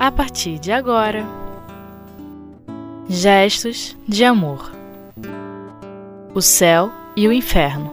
a 0.00 0.10
partir 0.10 0.58
de 0.58 0.72
agora. 0.72 1.26
Gestos 3.06 3.94
de 4.08 4.24
amor. 4.24 4.72
O 6.34 6.40
céu 6.40 6.90
e 7.14 7.28
o 7.28 7.32
inferno. 7.34 7.92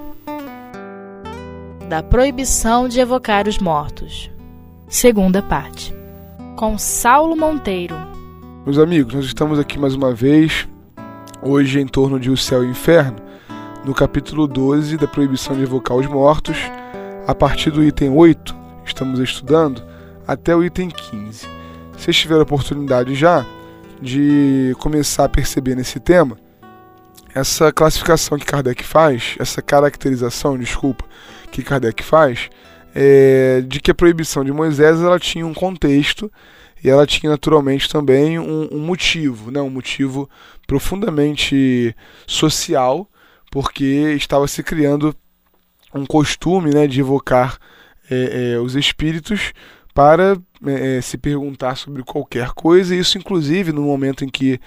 Da 1.89 2.01
proibição 2.01 2.87
de 2.87 3.01
evocar 3.01 3.45
os 3.45 3.57
mortos. 3.57 4.31
Segunda 4.87 5.41
parte. 5.41 5.93
Com 6.55 6.77
Saulo 6.77 7.35
Monteiro. 7.35 7.97
Meus 8.63 8.79
amigos, 8.79 9.13
nós 9.13 9.25
estamos 9.25 9.59
aqui 9.59 9.77
mais 9.77 9.93
uma 9.93 10.13
vez, 10.13 10.65
hoje 11.41 11.81
em 11.81 11.85
torno 11.85 12.17
de 12.17 12.29
O 12.29 12.37
Céu 12.37 12.63
e 12.63 12.67
o 12.67 12.71
Inferno, 12.71 13.17
no 13.83 13.93
capítulo 13.93 14.47
12 14.47 14.95
da 14.95 15.09
proibição 15.09 15.57
de 15.57 15.63
evocar 15.63 15.97
os 15.97 16.07
mortos, 16.07 16.57
a 17.27 17.35
partir 17.35 17.69
do 17.69 17.83
item 17.83 18.11
8, 18.11 18.55
estamos 18.85 19.19
estudando, 19.19 19.83
até 20.25 20.55
o 20.55 20.63
item 20.63 20.89
15. 20.89 21.56
Vocês 21.97 22.15
tiveram 22.15 22.41
a 22.41 22.43
oportunidade 22.43 23.15
já 23.15 23.45
de 23.99 24.73
começar 24.79 25.25
a 25.25 25.29
perceber 25.29 25.75
nesse 25.75 25.99
tema? 25.99 26.37
Essa 27.33 27.73
classificação 27.73 28.37
que 28.37 28.45
Kardec 28.45 28.83
faz, 28.83 29.35
essa 29.39 29.61
caracterização, 29.63 30.57
desculpa, 30.57 31.03
que 31.51 31.63
Kardec 31.63 32.03
faz, 32.03 32.49
é, 32.93 33.61
de 33.61 33.81
que 33.81 33.91
a 33.91 33.95
proibição 33.95 34.45
de 34.45 34.51
Moisés 34.53 35.01
ela 35.01 35.19
tinha 35.19 35.45
um 35.45 35.55
contexto 35.55 36.31
e 36.83 36.89
ela 36.89 37.05
tinha 37.05 37.31
naturalmente 37.31 37.89
também 37.89 38.37
um, 38.37 38.69
um 38.71 38.79
motivo, 38.79 39.51
né, 39.51 39.59
um 39.59 39.69
motivo 39.69 40.29
profundamente 40.67 41.95
social, 42.27 43.09
porque 43.51 44.13
estava 44.15 44.47
se 44.47 44.61
criando 44.61 45.15
um 45.93 46.05
costume 46.05 46.73
né, 46.73 46.85
de 46.85 46.99
evocar 46.99 47.57
é, 48.09 48.53
é, 48.53 48.59
os 48.59 48.75
espíritos 48.75 49.51
para 49.97 50.37
é, 50.63 50.97
é, 50.97 51.01
se 51.01 51.17
perguntar 51.17 51.75
sobre 51.75 52.03
qualquer 52.03 52.49
coisa, 52.49 52.93
e 52.93 52.99
isso, 52.99 53.17
inclusive, 53.17 53.71
no 53.71 53.81
momento 53.81 54.23
em 54.23 54.29
que 54.29 54.59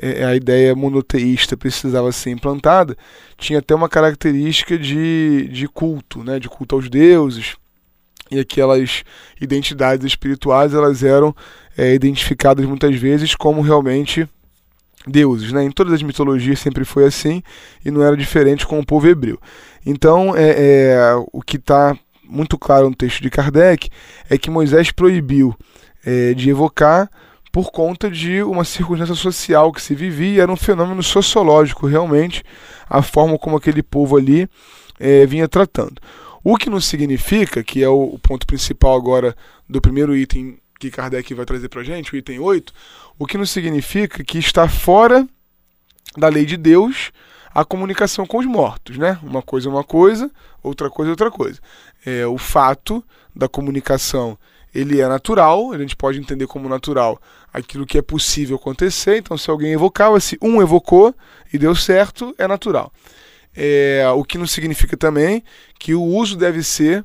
é, 0.00 0.24
a 0.24 0.34
ideia 0.34 0.74
monoteísta 0.74 1.58
precisava 1.58 2.10
ser 2.10 2.30
implantada, 2.30 2.96
tinha 3.36 3.58
até 3.58 3.74
uma 3.74 3.86
característica 3.86 4.78
de, 4.78 5.46
de 5.52 5.68
culto, 5.68 6.24
né, 6.24 6.40
de 6.40 6.48
culto 6.48 6.74
aos 6.74 6.88
deuses, 6.88 7.54
e 8.30 8.40
aquelas 8.40 9.04
identidades 9.38 10.06
espirituais 10.06 10.72
elas 10.72 11.02
eram 11.02 11.36
é, 11.76 11.92
identificadas 11.92 12.64
muitas 12.64 12.96
vezes 12.96 13.34
como 13.34 13.60
realmente 13.60 14.26
deuses. 15.06 15.52
Né? 15.52 15.64
Em 15.64 15.70
todas 15.70 15.92
as 15.92 16.02
mitologias 16.02 16.60
sempre 16.60 16.86
foi 16.86 17.04
assim, 17.04 17.42
e 17.84 17.90
não 17.90 18.02
era 18.02 18.16
diferente 18.16 18.66
com 18.66 18.80
o 18.80 18.86
povo 18.86 19.06
hebreu. 19.06 19.38
Então, 19.84 20.34
é, 20.34 20.92
é 20.92 21.14
o 21.30 21.42
que 21.42 21.58
está 21.58 21.94
muito 22.28 22.58
claro 22.58 22.88
no 22.90 22.94
texto 22.94 23.22
de 23.22 23.30
Kardec 23.30 23.88
é 24.28 24.36
que 24.36 24.50
Moisés 24.50 24.92
proibiu 24.92 25.54
é, 26.04 26.34
de 26.34 26.50
evocar 26.50 27.10
por 27.50 27.70
conta 27.70 28.10
de 28.10 28.42
uma 28.42 28.64
circunstância 28.64 29.14
social 29.14 29.72
que 29.72 29.80
se 29.80 29.94
vivia, 29.94 30.42
era 30.42 30.52
um 30.52 30.56
fenômeno 30.56 31.02
sociológico 31.02 31.86
realmente, 31.86 32.44
a 32.88 33.02
forma 33.02 33.38
como 33.38 33.56
aquele 33.56 33.82
povo 33.82 34.16
ali 34.16 34.48
é, 35.00 35.24
vinha 35.26 35.48
tratando. 35.48 36.00
O 36.44 36.56
que 36.56 36.70
não 36.70 36.80
significa, 36.80 37.64
que 37.64 37.82
é 37.82 37.88
o, 37.88 38.18
ponto 38.22 38.46
principal 38.46 38.94
agora 38.94 39.34
do 39.68 39.80
primeiro 39.80 40.16
item 40.16 40.58
que 40.78 40.90
Kardec 40.90 41.34
vai 41.34 41.44
trazer 41.44 41.68
para 41.68 41.80
a 41.80 41.84
gente, 41.84 42.14
o 42.14 42.16
item 42.16 42.38
8, 42.38 42.72
o 43.18 43.26
que 43.26 43.36
não 43.36 43.46
significa 43.46 44.22
que 44.22 44.38
está 44.38 44.68
fora 44.68 45.26
da 46.16 46.28
lei 46.28 46.44
de 46.44 46.56
Deus 46.56 47.10
a 47.60 47.64
comunicação 47.64 48.24
com 48.24 48.38
os 48.38 48.46
mortos, 48.46 48.96
né? 48.96 49.18
Uma 49.20 49.42
coisa 49.42 49.68
é 49.68 49.72
uma 49.72 49.82
coisa, 49.82 50.30
outra 50.62 50.88
coisa 50.88 51.10
é 51.10 51.12
outra 51.12 51.28
coisa. 51.28 51.58
É, 52.06 52.24
o 52.24 52.38
fato 52.38 53.04
da 53.34 53.48
comunicação 53.48 54.38
ele 54.72 55.00
é 55.00 55.08
natural, 55.08 55.72
a 55.72 55.78
gente 55.78 55.96
pode 55.96 56.20
entender 56.20 56.46
como 56.46 56.68
natural 56.68 57.20
aquilo 57.52 57.84
que 57.84 57.98
é 57.98 58.02
possível 58.02 58.54
acontecer. 58.54 59.16
Então, 59.16 59.36
se 59.36 59.50
alguém 59.50 59.72
evocava, 59.72 60.20
se 60.20 60.38
um 60.40 60.62
evocou 60.62 61.12
e 61.52 61.58
deu 61.58 61.74
certo, 61.74 62.32
é 62.38 62.46
natural. 62.46 62.92
É, 63.56 64.04
o 64.14 64.22
que 64.22 64.38
não 64.38 64.46
significa 64.46 64.96
também 64.96 65.42
que 65.80 65.94
o 65.94 66.02
uso 66.02 66.36
deve 66.36 66.62
ser 66.62 67.04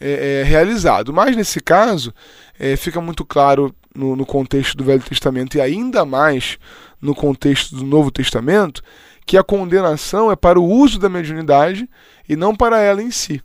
é, 0.00 0.40
é, 0.40 0.42
realizado. 0.42 1.12
Mas 1.12 1.36
nesse 1.36 1.60
caso, 1.60 2.12
é, 2.58 2.74
fica 2.74 3.00
muito 3.00 3.24
claro 3.24 3.72
no, 3.94 4.16
no 4.16 4.26
contexto 4.26 4.76
do 4.76 4.82
Velho 4.82 5.02
Testamento 5.02 5.56
e 5.56 5.60
ainda 5.60 6.04
mais 6.04 6.58
no 7.00 7.14
contexto 7.14 7.76
do 7.76 7.84
Novo 7.84 8.10
Testamento 8.10 8.82
que 9.26 9.36
a 9.36 9.42
condenação 9.42 10.30
é 10.30 10.36
para 10.36 10.58
o 10.58 10.64
uso 10.64 10.98
da 10.98 11.08
mediunidade 11.08 11.88
e 12.28 12.36
não 12.36 12.54
para 12.54 12.80
ela 12.80 13.02
em 13.02 13.10
si. 13.10 13.42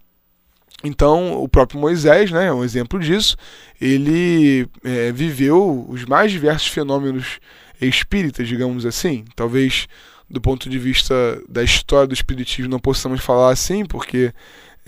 Então, 0.84 1.42
o 1.42 1.50
próprio 1.50 1.80
Moisés, 1.80 2.32
né, 2.32 2.48
é 2.48 2.54
um 2.54 2.64
exemplo 2.64 3.00
disso, 3.00 3.36
ele 3.82 4.68
é, 4.84 5.12
viveu 5.12 5.86
os 5.90 6.06
mais 6.06 6.32
diversos 6.32 6.68
fenômenos 6.68 7.40
espíritas, 7.82 8.48
digamos 8.48 8.86
assim. 8.86 9.26
Talvez 9.36 9.88
do 10.30 10.42
ponto 10.42 10.70
de 10.70 10.78
vista 10.78 11.42
da 11.48 11.64
história 11.64 12.08
do 12.08 12.14
espiritismo 12.14 12.70
não 12.70 12.80
possamos 12.80 13.22
falar 13.22 13.52
assim, 13.52 13.86
porque 13.86 14.34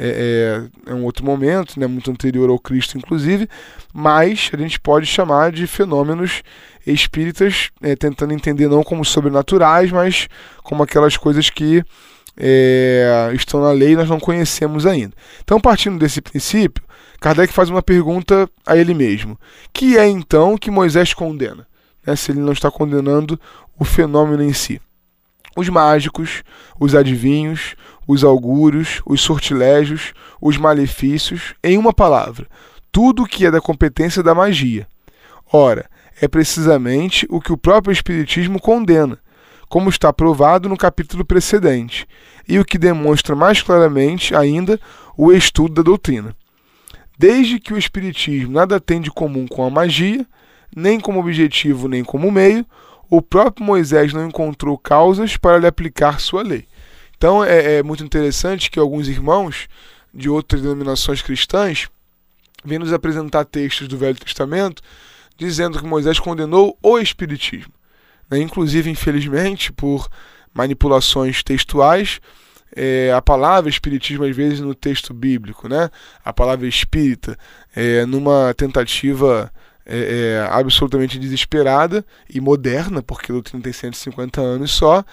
é, 0.02 0.70
é, 0.88 0.92
é, 0.92 0.94
um 0.94 1.04
outro 1.04 1.26
momento, 1.26 1.78
né, 1.78 1.86
muito 1.86 2.10
anterior 2.10 2.50
ao 2.50 2.58
Cristo, 2.58 2.98
inclusive, 2.98 3.50
mas 3.94 4.50
a 4.54 4.58
gente 4.58 4.80
pode 4.80 5.06
chamar 5.06 5.52
de 5.52 5.68
fenômenos 5.68 6.42
espíritas, 6.88 7.70
é, 7.82 7.98
tentando 7.98 8.34
entender 8.34 8.70
não 8.70 8.82
como 8.82 9.04
sobrenaturais, 9.04 9.92
mas 9.92 10.30
como 10.64 10.82
aquelas 10.82 11.18
coisas 11.18 11.50
que 11.50 11.84
é, 12.38 13.30
estão 13.34 13.60
na 13.60 13.72
lei 13.72 13.92
e 13.92 13.96
nós 13.98 14.10
não 14.10 14.22
conhecemos 14.22 14.86
ainda. 14.86 15.14
Então, 15.44 15.60
partindo 15.60 16.00
desse 16.00 16.22
princípio, 16.22 16.82
Kardec 17.20 17.52
faz 17.52 17.70
uma 17.70 17.82
pergunta 17.82 18.50
a 18.66 18.78
ele 18.78 18.94
mesmo: 18.94 19.38
que 19.74 19.98
é 19.98 20.08
então 20.08 20.58
que 20.58 20.72
Moisés 20.72 21.14
condena? 21.14 21.68
Né, 22.06 22.16
se 22.16 22.32
ele 22.32 22.40
não 22.40 22.54
está 22.54 22.72
condenando 22.72 23.38
o 23.78 23.84
fenômeno 23.84 24.42
em 24.42 24.54
si. 24.54 24.82
Os 25.58 25.68
mágicos, 25.68 26.44
os 26.80 26.96
adivinhos, 26.96 27.76
os 28.10 28.24
augúrios, 28.24 29.04
os 29.06 29.22
sortilégios, 29.22 30.14
os 30.42 30.58
malefícios, 30.58 31.54
em 31.64 31.78
uma 31.78 31.94
palavra, 31.94 32.48
tudo 32.92 33.22
o 33.22 33.28
que 33.28 33.46
é 33.46 33.52
da 33.52 33.62
competência 33.62 34.24
da 34.24 34.34
magia. 34.34 34.88
Ora, 35.54 35.88
é 36.20 36.28
precisamente 36.28 37.28
o 37.30 37.40
que 37.40 37.54
o 37.54 37.58
próprio 37.58 37.92
Espiritismo 37.92 38.60
condena, 38.60 39.20
como 39.70 39.92
está 39.92 40.12
provado 40.12 40.68
no 40.68 40.76
capítulo 40.76 41.24
precedente, 41.24 42.08
e 42.48 42.58
o 42.58 42.66
que 42.66 42.80
demonstra 42.80 43.36
mais 43.36 43.62
claramente 43.62 44.36
ainda 44.36 44.80
o 45.16 45.32
estudo 45.32 45.76
da 45.76 45.84
doutrina. 45.84 46.36
Desde 47.16 47.60
que 47.60 47.76
o 47.76 47.78
Espiritismo 47.78 48.54
nada 48.54 48.80
tem 48.80 49.00
de 49.00 49.12
comum 49.12 49.48
com 49.48 49.64
a 49.64 49.70
magia, 49.70 50.26
nem 50.76 51.00
como 51.00 51.20
objetivo 51.20 51.88
nem 51.88 52.04
como 52.04 52.32
meio, 52.32 52.66
o 53.08 53.22
próprio 53.22 53.64
Moisés 53.64 54.14
não 54.14 54.26
encontrou 54.26 54.80
causas 54.80 55.38
para 55.38 55.60
lhe 55.60 55.68
aplicar 55.68 56.20
sua 56.20 56.42
lei. 56.42 56.66
Então 57.20 57.44
é, 57.44 57.80
é 57.80 57.84
muito 57.84 58.02
interessante 58.02 58.72
que 58.72 58.80
alguns 58.80 59.10
irmãos 59.10 59.68
de 60.14 60.30
outras 60.30 60.62
denominações 60.62 61.22
cristãs 61.22 61.90
vêm 62.64 62.80
nos 62.80 62.94
apresentar 62.94 63.44
textos 63.44 63.90
do 63.90 63.98
Velho 63.98 64.18
Testamento 64.18 64.82
dizendo 65.38 65.78
que 65.78 65.86
Moisés 65.86 66.18
condenou 66.18 66.78
o 66.82 66.98
Espiritismo. 66.98 67.74
Né? 68.32 68.40
Inclusive, 68.40 68.90
infelizmente, 68.90 69.72
por 69.74 70.08
manipulações 70.54 71.44
textuais, 71.44 72.22
é, 72.74 73.12
a 73.14 73.22
palavra 73.22 73.70
Espiritismo, 73.70 74.24
às 74.24 74.36
vezes, 74.36 74.62
no 74.62 74.74
texto 74.74 75.14
bíblico, 75.14 75.68
né? 75.68 75.90
a 76.24 76.32
palavra 76.32 76.68
espírita, 76.68 77.38
é, 77.76 78.06
numa 78.06 78.54
tentativa 78.54 79.52
é, 79.86 79.98
é, 79.98 80.48
absolutamente 80.52 81.20
desesperada 81.20 82.06
e 82.30 82.40
moderna, 82.40 83.02
porque 83.02 83.32
a 83.32 83.34
doutrina 83.34 83.62
tem 83.62 83.74
150 83.74 84.40
anos 84.40 84.72
só, 84.72 85.04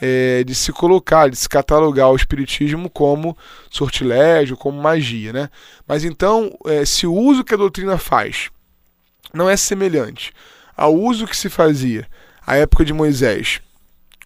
é, 0.00 0.42
de 0.44 0.54
se 0.54 0.72
colocar, 0.72 1.28
de 1.28 1.36
se 1.36 1.48
catalogar 1.48 2.10
o 2.10 2.16
espiritismo 2.16 2.88
como 2.88 3.36
sortilégio, 3.70 4.56
como 4.56 4.80
magia. 4.80 5.32
Né? 5.32 5.50
Mas 5.86 6.04
então, 6.04 6.56
é, 6.66 6.84
se 6.84 7.06
o 7.06 7.14
uso 7.14 7.44
que 7.44 7.54
a 7.54 7.58
doutrina 7.58 7.98
faz 7.98 8.50
não 9.32 9.48
é 9.48 9.56
semelhante 9.56 10.32
ao 10.76 10.94
uso 10.94 11.26
que 11.26 11.36
se 11.36 11.50
fazia 11.50 12.08
à 12.46 12.56
época 12.56 12.84
de 12.84 12.92
Moisés, 12.92 13.60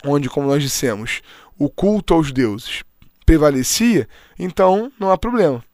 onde, 0.04 0.28
como 0.28 0.46
nós 0.46 0.62
dissemos, 0.62 1.20
o 1.58 1.68
culto 1.68 2.14
aos 2.14 2.30
deuses 2.30 2.84
prevalecia, 3.26 4.08
então 4.38 4.92
não 4.98 5.10
há 5.10 5.18
problema. 5.18 5.64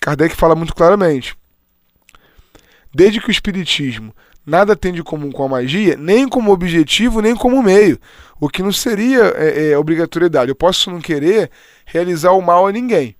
Kardec 0.00 0.34
fala 0.34 0.54
muito 0.54 0.74
claramente. 0.74 1.36
Desde 2.92 3.20
que 3.20 3.28
o 3.28 3.30
Espiritismo 3.30 4.14
nada 4.44 4.74
tem 4.74 4.92
de 4.92 5.02
comum 5.02 5.30
com 5.30 5.44
a 5.44 5.48
magia, 5.48 5.96
nem 5.96 6.28
como 6.28 6.52
objetivo, 6.52 7.20
nem 7.20 7.36
como 7.36 7.62
meio, 7.62 7.98
o 8.40 8.48
que 8.48 8.62
não 8.62 8.72
seria 8.72 9.32
é, 9.36 9.70
é, 9.70 9.78
obrigatoriedade. 9.78 10.50
Eu 10.50 10.56
posso 10.56 10.90
não 10.90 11.00
querer 11.00 11.50
realizar 11.84 12.32
o 12.32 12.42
mal 12.42 12.66
a 12.66 12.72
ninguém, 12.72 13.14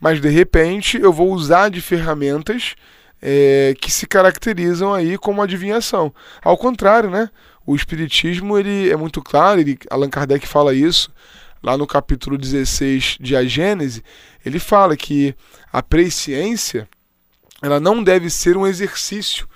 mas 0.00 0.20
de 0.20 0.28
repente 0.28 0.98
eu 0.98 1.12
vou 1.12 1.32
usar 1.32 1.68
de 1.68 1.80
ferramentas 1.80 2.74
é, 3.20 3.74
que 3.80 3.90
se 3.90 4.06
caracterizam 4.06 4.92
aí 4.92 5.16
como 5.16 5.42
adivinhação. 5.42 6.12
Ao 6.42 6.56
contrário, 6.56 7.10
né? 7.10 7.30
O 7.64 7.76
espiritismo 7.76 8.58
ele 8.58 8.90
é 8.90 8.96
muito 8.96 9.22
claro, 9.22 9.60
ele, 9.60 9.78
Allan 9.88 10.10
Kardec 10.10 10.48
fala 10.48 10.74
isso 10.74 11.12
lá 11.62 11.78
no 11.78 11.86
capítulo 11.86 12.36
16 12.36 13.18
de 13.20 13.36
A 13.36 13.44
Gênese, 13.44 14.02
ele 14.44 14.58
fala 14.58 14.96
que 14.96 15.32
a 15.72 15.80
presciência 15.80 16.88
ela 17.62 17.80
não 17.80 18.02
deve 18.02 18.28
ser 18.28 18.56
um 18.56 18.66
exercício 18.66 19.48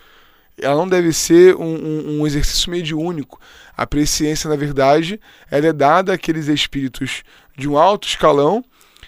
ela 0.58 0.74
não 0.74 0.88
deve 0.88 1.12
ser 1.12 1.54
um, 1.56 1.64
um, 1.64 2.20
um 2.20 2.26
exercício 2.26 2.70
mediúnico. 2.70 3.38
A 3.76 3.86
presciência, 3.86 4.48
na 4.48 4.56
verdade, 4.56 5.20
ela 5.50 5.66
é 5.66 5.72
dada 5.72 6.14
àqueles 6.14 6.48
espíritos 6.48 7.22
de 7.56 7.68
um 7.68 7.76
alto 7.76 8.08
escalão 8.08 8.64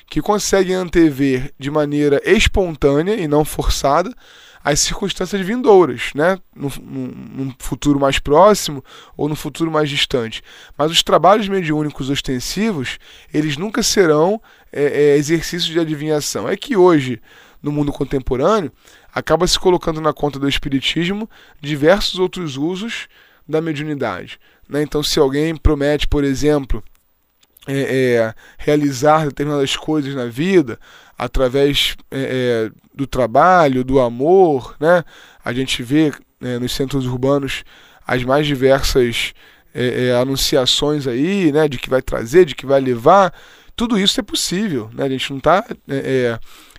que 0.06 0.20
conseguem 0.20 0.74
antever 0.74 1.52
de 1.58 1.70
maneira 1.70 2.20
espontânea 2.24 3.14
e 3.14 3.26
não 3.26 3.44
forçada 3.44 4.14
as 4.62 4.80
circunstâncias 4.80 5.40
vindouras, 5.46 6.10
né? 6.14 6.38
No, 6.54 6.68
no, 6.68 7.54
futuro 7.58 7.98
mais 7.98 8.18
próximo 8.18 8.84
ou 9.16 9.28
no 9.28 9.36
futuro 9.36 9.70
mais 9.70 9.88
distante. 9.88 10.42
Mas 10.76 10.90
os 10.90 11.02
trabalhos 11.02 11.48
mediúnicos 11.48 12.10
ostensivos, 12.10 12.98
eles 13.32 13.56
nunca 13.56 13.82
serão 13.82 14.40
é, 14.70 14.82
é, 14.82 15.16
exercícios 15.16 15.72
de 15.72 15.78
adivinhação. 15.78 16.48
É 16.48 16.56
que 16.56 16.76
hoje, 16.76 17.20
no 17.62 17.72
mundo 17.72 17.92
contemporâneo, 17.92 18.72
acaba 19.12 19.46
se 19.46 19.58
colocando 19.58 20.00
na 20.00 20.12
conta 20.12 20.38
do 20.38 20.48
espiritismo 20.48 21.28
diversos 21.60 22.18
outros 22.18 22.56
usos 22.56 23.08
da 23.48 23.60
mediunidade. 23.60 24.38
Né? 24.68 24.82
Então, 24.82 25.02
se 25.02 25.18
alguém 25.18 25.56
promete, 25.56 26.06
por 26.06 26.22
exemplo, 26.22 26.82
é, 27.66 28.14
é, 28.16 28.34
realizar 28.56 29.26
determinadas 29.26 29.76
coisas 29.76 30.14
na 30.14 30.26
vida 30.26 30.78
através 31.18 31.96
é, 32.10 32.70
é, 32.70 32.70
do 32.94 33.06
trabalho, 33.06 33.84
do 33.84 34.00
amor, 34.00 34.74
né? 34.80 35.04
A 35.44 35.52
gente 35.52 35.82
vê 35.82 36.12
né, 36.40 36.58
nos 36.58 36.72
centros 36.72 37.06
urbanos 37.06 37.64
as 38.06 38.24
mais 38.24 38.46
diversas 38.46 39.34
é, 39.74 40.06
é, 40.06 40.16
anunciações 40.16 41.06
aí, 41.06 41.52
né? 41.52 41.68
De 41.68 41.76
que 41.78 41.90
vai 41.90 42.00
trazer, 42.00 42.46
de 42.46 42.54
que 42.54 42.64
vai 42.64 42.80
levar. 42.80 43.34
Tudo 43.76 43.98
isso 43.98 44.18
é 44.18 44.22
possível, 44.22 44.88
né? 44.94 45.04
A 45.04 45.08
gente 45.08 45.30
não 45.30 45.38
está 45.38 45.64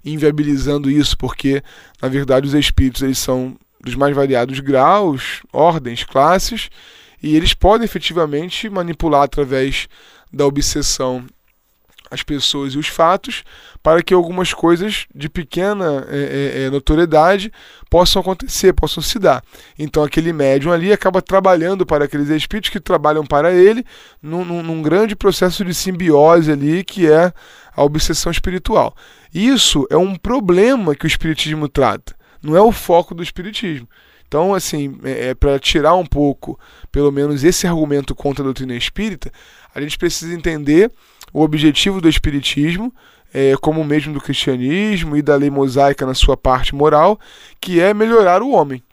inviabilizando 0.03 0.89
isso, 0.89 1.17
porque 1.17 1.63
na 2.01 2.07
verdade 2.07 2.47
os 2.47 2.53
espíritos 2.53 3.01
eles 3.01 3.19
são 3.19 3.57
dos 3.81 3.95
mais 3.95 4.15
variados 4.15 4.59
graus, 4.59 5.41
ordens, 5.53 6.03
classes, 6.03 6.69
e 7.21 7.35
eles 7.35 7.53
podem 7.53 7.85
efetivamente 7.85 8.69
manipular 8.69 9.23
através 9.23 9.87
da 10.31 10.45
obsessão 10.45 11.25
as 12.11 12.23
pessoas 12.23 12.73
e 12.73 12.77
os 12.77 12.87
fatos 12.87 13.43
para 13.83 14.01
que 14.01 14.13
algumas 14.13 14.53
coisas 14.53 15.05
de 15.13 15.29
pequena 15.29 16.05
é, 16.09 16.17
é, 16.17 16.63
é, 16.63 16.69
notoriedade 16.69 17.51
possam 17.89 18.21
acontecer, 18.21 18.73
possam 18.73 19.01
se 19.01 19.19
dar. 19.19 19.43
Então 19.77 20.03
aquele 20.03 20.33
médium 20.33 20.71
ali 20.71 20.91
acaba 20.91 21.21
trabalhando 21.21 21.85
para 21.85 22.05
aqueles 22.05 22.29
espíritos 22.29 22.71
que 22.71 22.79
trabalham 22.79 23.25
para 23.25 23.51
ele 23.51 23.85
num, 24.21 24.43
num, 24.43 24.63
num 24.63 24.81
grande 24.81 25.15
processo 25.15 25.63
de 25.63 25.73
simbiose 25.73 26.51
ali 26.51 26.83
que 26.83 27.09
é 27.09 27.31
a 27.75 27.83
obsessão 27.83 28.31
espiritual. 28.31 28.95
Isso 29.33 29.87
é 29.89 29.97
um 29.97 30.15
problema 30.15 30.95
que 30.95 31.05
o 31.05 31.07
espiritismo 31.07 31.67
trata, 31.67 32.15
não 32.41 32.55
é 32.55 32.61
o 32.61 32.71
foco 32.71 33.13
do 33.13 33.23
espiritismo. 33.23 33.87
Então, 34.27 34.53
assim, 34.53 34.99
é, 35.03 35.29
é 35.29 35.33
para 35.33 35.57
tirar 35.57 35.95
um 35.95 36.05
pouco, 36.05 36.59
pelo 36.91 37.11
menos, 37.11 37.43
esse 37.43 37.65
argumento 37.65 38.13
contra 38.13 38.43
a 38.43 38.45
doutrina 38.45 38.75
espírita, 38.75 39.31
a 39.73 39.81
gente 39.81 39.97
precisa 39.97 40.33
entender 40.33 40.91
o 41.33 41.41
objetivo 41.41 41.99
do 41.99 42.07
Espiritismo, 42.07 42.93
é, 43.33 43.55
como 43.57 43.81
o 43.81 43.85
mesmo 43.85 44.13
do 44.13 44.21
cristianismo 44.21 45.15
e 45.15 45.21
da 45.21 45.35
lei 45.35 45.49
mosaica 45.49 46.05
na 46.05 46.13
sua 46.13 46.37
parte 46.37 46.73
moral, 46.73 47.19
que 47.59 47.79
é 47.79 47.93
melhorar 47.93 48.41
o 48.41 48.51
homem, 48.51 48.83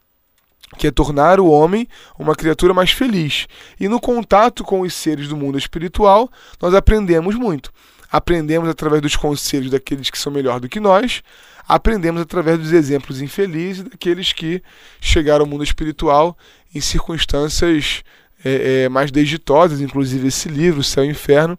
que 0.79 0.87
é 0.87 0.91
tornar 0.91 1.41
o 1.41 1.51
homem 1.51 1.87
uma 2.19 2.35
criatura 2.35 2.75
mais 2.75 2.91
feliz. 2.91 3.47
E 3.79 3.89
no 3.89 4.01
contato 4.01 4.65
com 4.65 4.81
os 4.81 4.95
seres 4.95 5.29
do 5.29 5.37
mundo 5.37 5.59
espiritual, 5.59 6.31
nós 6.61 6.75
aprendemos 6.75 7.35
muito. 7.35 7.71
Aprendemos 8.11 8.69
através 8.69 9.03
dos 9.03 9.17
conselhos 9.17 9.71
daqueles 9.71 10.11
que 10.11 10.19
são 10.19 10.33
melhor 10.33 10.61
do 10.61 10.69
que 10.69 10.81
nós, 10.81 11.23
aprendemos 11.67 12.23
através 12.23 12.59
dos 12.59 12.73
exemplos 12.73 13.21
infelizes 13.21 13.85
daqueles 13.85 14.33
que 14.33 14.63
chegaram 15.01 15.45
ao 15.45 15.51
mundo 15.51 15.65
espiritual 15.65 16.37
em 16.75 16.81
circunstâncias 16.81 18.05
é, 18.45 18.85
é, 18.85 18.89
mais 18.89 19.11
desditosas, 19.11 19.81
inclusive 19.81 20.29
esse 20.29 20.49
livro, 20.49 20.83
Céu 20.83 21.05
e 21.05 21.09
Inferno, 21.09 21.59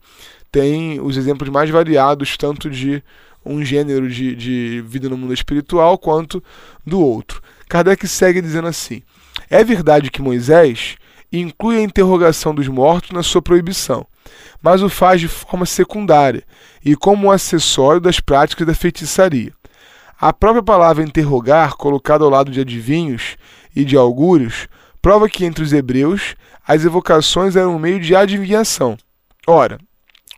tem 0.51 0.99
os 1.01 1.17
exemplos 1.17 1.49
mais 1.49 1.69
variados, 1.69 2.37
tanto 2.37 2.69
de 2.69 3.03
um 3.45 3.63
gênero 3.63 4.09
de, 4.09 4.35
de 4.35 4.83
vida 4.87 5.09
no 5.09 5.17
mundo 5.17 5.33
espiritual 5.33 5.97
quanto 5.97 6.43
do 6.85 6.99
outro. 6.99 7.41
Kardec 7.67 8.07
segue 8.07 8.41
dizendo 8.41 8.67
assim: 8.67 9.01
É 9.49 9.63
verdade 9.63 10.11
que 10.11 10.21
Moisés 10.21 10.95
inclui 11.31 11.77
a 11.77 11.81
interrogação 11.81 12.55
dos 12.55 12.67
mortos 12.67 13.11
na 13.11 13.23
sua 13.23 13.41
proibição, 13.41 14.05
mas 14.61 14.81
o 14.81 14.89
faz 14.89 15.21
de 15.21 15.27
forma 15.27 15.65
secundária 15.65 16.43
e 16.83 16.95
como 16.95 17.27
um 17.27 17.31
acessório 17.31 18.01
das 18.01 18.19
práticas 18.19 18.65
da 18.65 18.73
feitiçaria. 18.73 19.53
A 20.19 20.33
própria 20.33 20.63
palavra 20.63 21.03
interrogar, 21.03 21.75
colocada 21.75 22.23
ao 22.23 22.29
lado 22.29 22.51
de 22.51 22.59
adivinhos 22.59 23.37
e 23.75 23.85
de 23.85 23.95
augúrios, 23.95 24.67
prova 25.01 25.29
que 25.29 25.45
entre 25.45 25.63
os 25.63 25.73
hebreus 25.73 26.35
as 26.67 26.83
evocações 26.83 27.55
eram 27.55 27.75
um 27.75 27.79
meio 27.79 27.99
de 27.99 28.15
adivinhação. 28.15 28.97
Ora, 29.45 29.77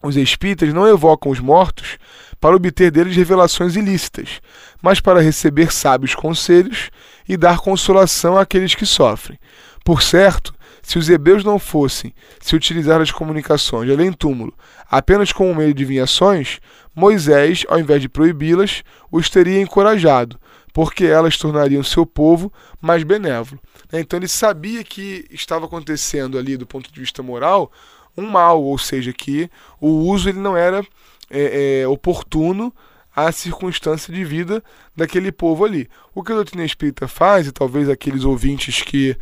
os 0.03 0.15
espíritas 0.15 0.73
não 0.73 0.87
evocam 0.87 1.31
os 1.31 1.39
mortos 1.39 1.97
para 2.39 2.55
obter 2.55 2.91
deles 2.91 3.15
revelações 3.15 3.75
ilícitas, 3.75 4.41
mas 4.81 4.99
para 4.99 5.21
receber 5.21 5.73
sábios 5.73 6.15
conselhos 6.15 6.89
e 7.27 7.35
dar 7.35 7.59
consolação 7.59 8.37
àqueles 8.37 8.75
que 8.75 8.85
sofrem. 8.85 9.37
Por 9.83 10.01
certo, 10.01 10.53
se 10.89 10.97
os 10.97 11.07
hebreus 11.07 11.43
não 11.43 11.59
fossem 11.59 12.11
se 12.39 12.55
utilizar 12.55 12.97
das 12.97 13.11
comunicações 13.11 13.85
de 13.85 13.93
além-túmulo 13.93 14.51
apenas 14.89 15.31
como 15.31 15.53
meio 15.53 15.71
de 15.71 15.83
adivinhações, 15.83 16.59
Moisés, 16.95 17.63
ao 17.69 17.79
invés 17.79 18.01
de 18.01 18.09
proibi-las, 18.09 18.83
os 19.11 19.29
teria 19.29 19.61
encorajado, 19.61 20.39
porque 20.73 21.05
elas 21.05 21.37
tornariam 21.37 21.83
seu 21.83 22.07
povo 22.07 22.51
mais 22.81 23.03
benévolo. 23.03 23.61
Né? 23.91 23.99
Então 23.99 24.17
ele 24.17 24.27
sabia 24.27 24.83
que 24.83 25.27
estava 25.29 25.67
acontecendo 25.67 26.39
ali, 26.39 26.57
do 26.57 26.65
ponto 26.65 26.91
de 26.91 26.99
vista 26.99 27.21
moral, 27.21 27.71
um 28.17 28.25
mal, 28.25 28.59
ou 28.63 28.79
seja, 28.79 29.13
que 29.13 29.47
o 29.79 29.89
uso 29.89 30.27
ele 30.27 30.39
não 30.39 30.57
era 30.57 30.83
é, 31.29 31.81
é, 31.81 31.87
oportuno 31.87 32.73
à 33.15 33.31
circunstância 33.31 34.11
de 34.11 34.25
vida 34.25 34.63
daquele 34.95 35.31
povo 35.31 35.65
ali. 35.65 35.87
O 36.15 36.23
que 36.23 36.31
a 36.31 36.35
doutrina 36.35 36.65
espírita 36.65 37.07
faz, 37.07 37.45
e 37.45 37.51
talvez 37.51 37.87
aqueles 37.87 38.23
ouvintes 38.23 38.81
que 38.81 39.15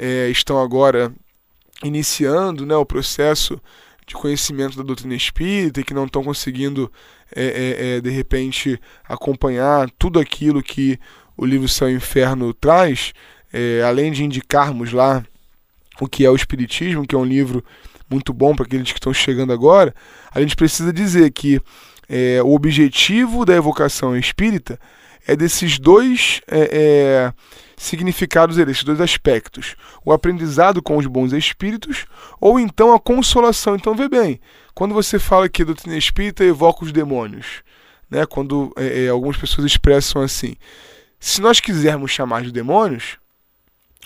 é, 0.00 0.30
estão 0.30 0.58
agora 0.58 1.12
iniciando 1.84 2.64
né, 2.64 2.74
o 2.74 2.86
processo 2.86 3.60
de 4.06 4.14
conhecimento 4.14 4.78
da 4.78 4.82
doutrina 4.82 5.14
espírita 5.14 5.80
e 5.80 5.84
que 5.84 5.92
não 5.92 6.06
estão 6.06 6.24
conseguindo, 6.24 6.90
é, 7.36 7.44
é, 7.44 7.96
é, 7.96 8.00
de 8.00 8.10
repente, 8.10 8.80
acompanhar 9.04 9.90
tudo 9.98 10.18
aquilo 10.18 10.62
que 10.62 10.98
o 11.36 11.44
livro 11.44 11.68
Céu 11.68 11.90
e 11.90 11.94
Inferno 11.94 12.54
traz, 12.54 13.12
é, 13.52 13.82
além 13.86 14.10
de 14.10 14.24
indicarmos 14.24 14.92
lá 14.92 15.22
o 16.00 16.08
que 16.08 16.24
é 16.24 16.30
o 16.30 16.34
Espiritismo, 16.34 17.06
que 17.06 17.14
é 17.14 17.18
um 17.18 17.24
livro 17.24 17.62
muito 18.08 18.32
bom 18.32 18.56
para 18.56 18.64
aqueles 18.64 18.90
que 18.90 18.98
estão 18.98 19.12
chegando 19.12 19.52
agora, 19.52 19.94
a 20.32 20.40
gente 20.40 20.56
precisa 20.56 20.92
dizer 20.92 21.30
que 21.30 21.60
é, 22.08 22.42
o 22.42 22.52
objetivo 22.54 23.44
da 23.44 23.54
evocação 23.54 24.16
espírita 24.16 24.80
é 25.26 25.36
desses 25.36 25.78
dois 25.78 26.40
é, 26.48 26.70
é, 26.72 27.32
significados, 27.80 28.58
esses 28.58 28.84
dois 28.84 29.00
aspectos: 29.00 29.74
o 30.04 30.12
aprendizado 30.12 30.82
com 30.82 30.98
os 30.98 31.06
bons 31.06 31.32
espíritos 31.32 32.04
ou 32.38 32.60
então 32.60 32.92
a 32.92 33.00
consolação. 33.00 33.74
Então, 33.74 33.94
vê 33.94 34.06
bem, 34.06 34.38
quando 34.74 34.92
você 34.92 35.18
fala 35.18 35.48
que 35.48 35.62
a 35.62 35.64
doutrina 35.64 35.96
espírita 35.96 36.44
evoca 36.44 36.84
os 36.84 36.92
demônios, 36.92 37.62
né, 38.10 38.26
quando 38.26 38.70
é, 38.76 39.04
é, 39.04 39.08
algumas 39.08 39.38
pessoas 39.38 39.66
expressam 39.66 40.20
assim, 40.20 40.56
se 41.18 41.40
nós 41.40 41.58
quisermos 41.58 42.10
chamar 42.10 42.42
de 42.42 42.52
demônios, 42.52 43.16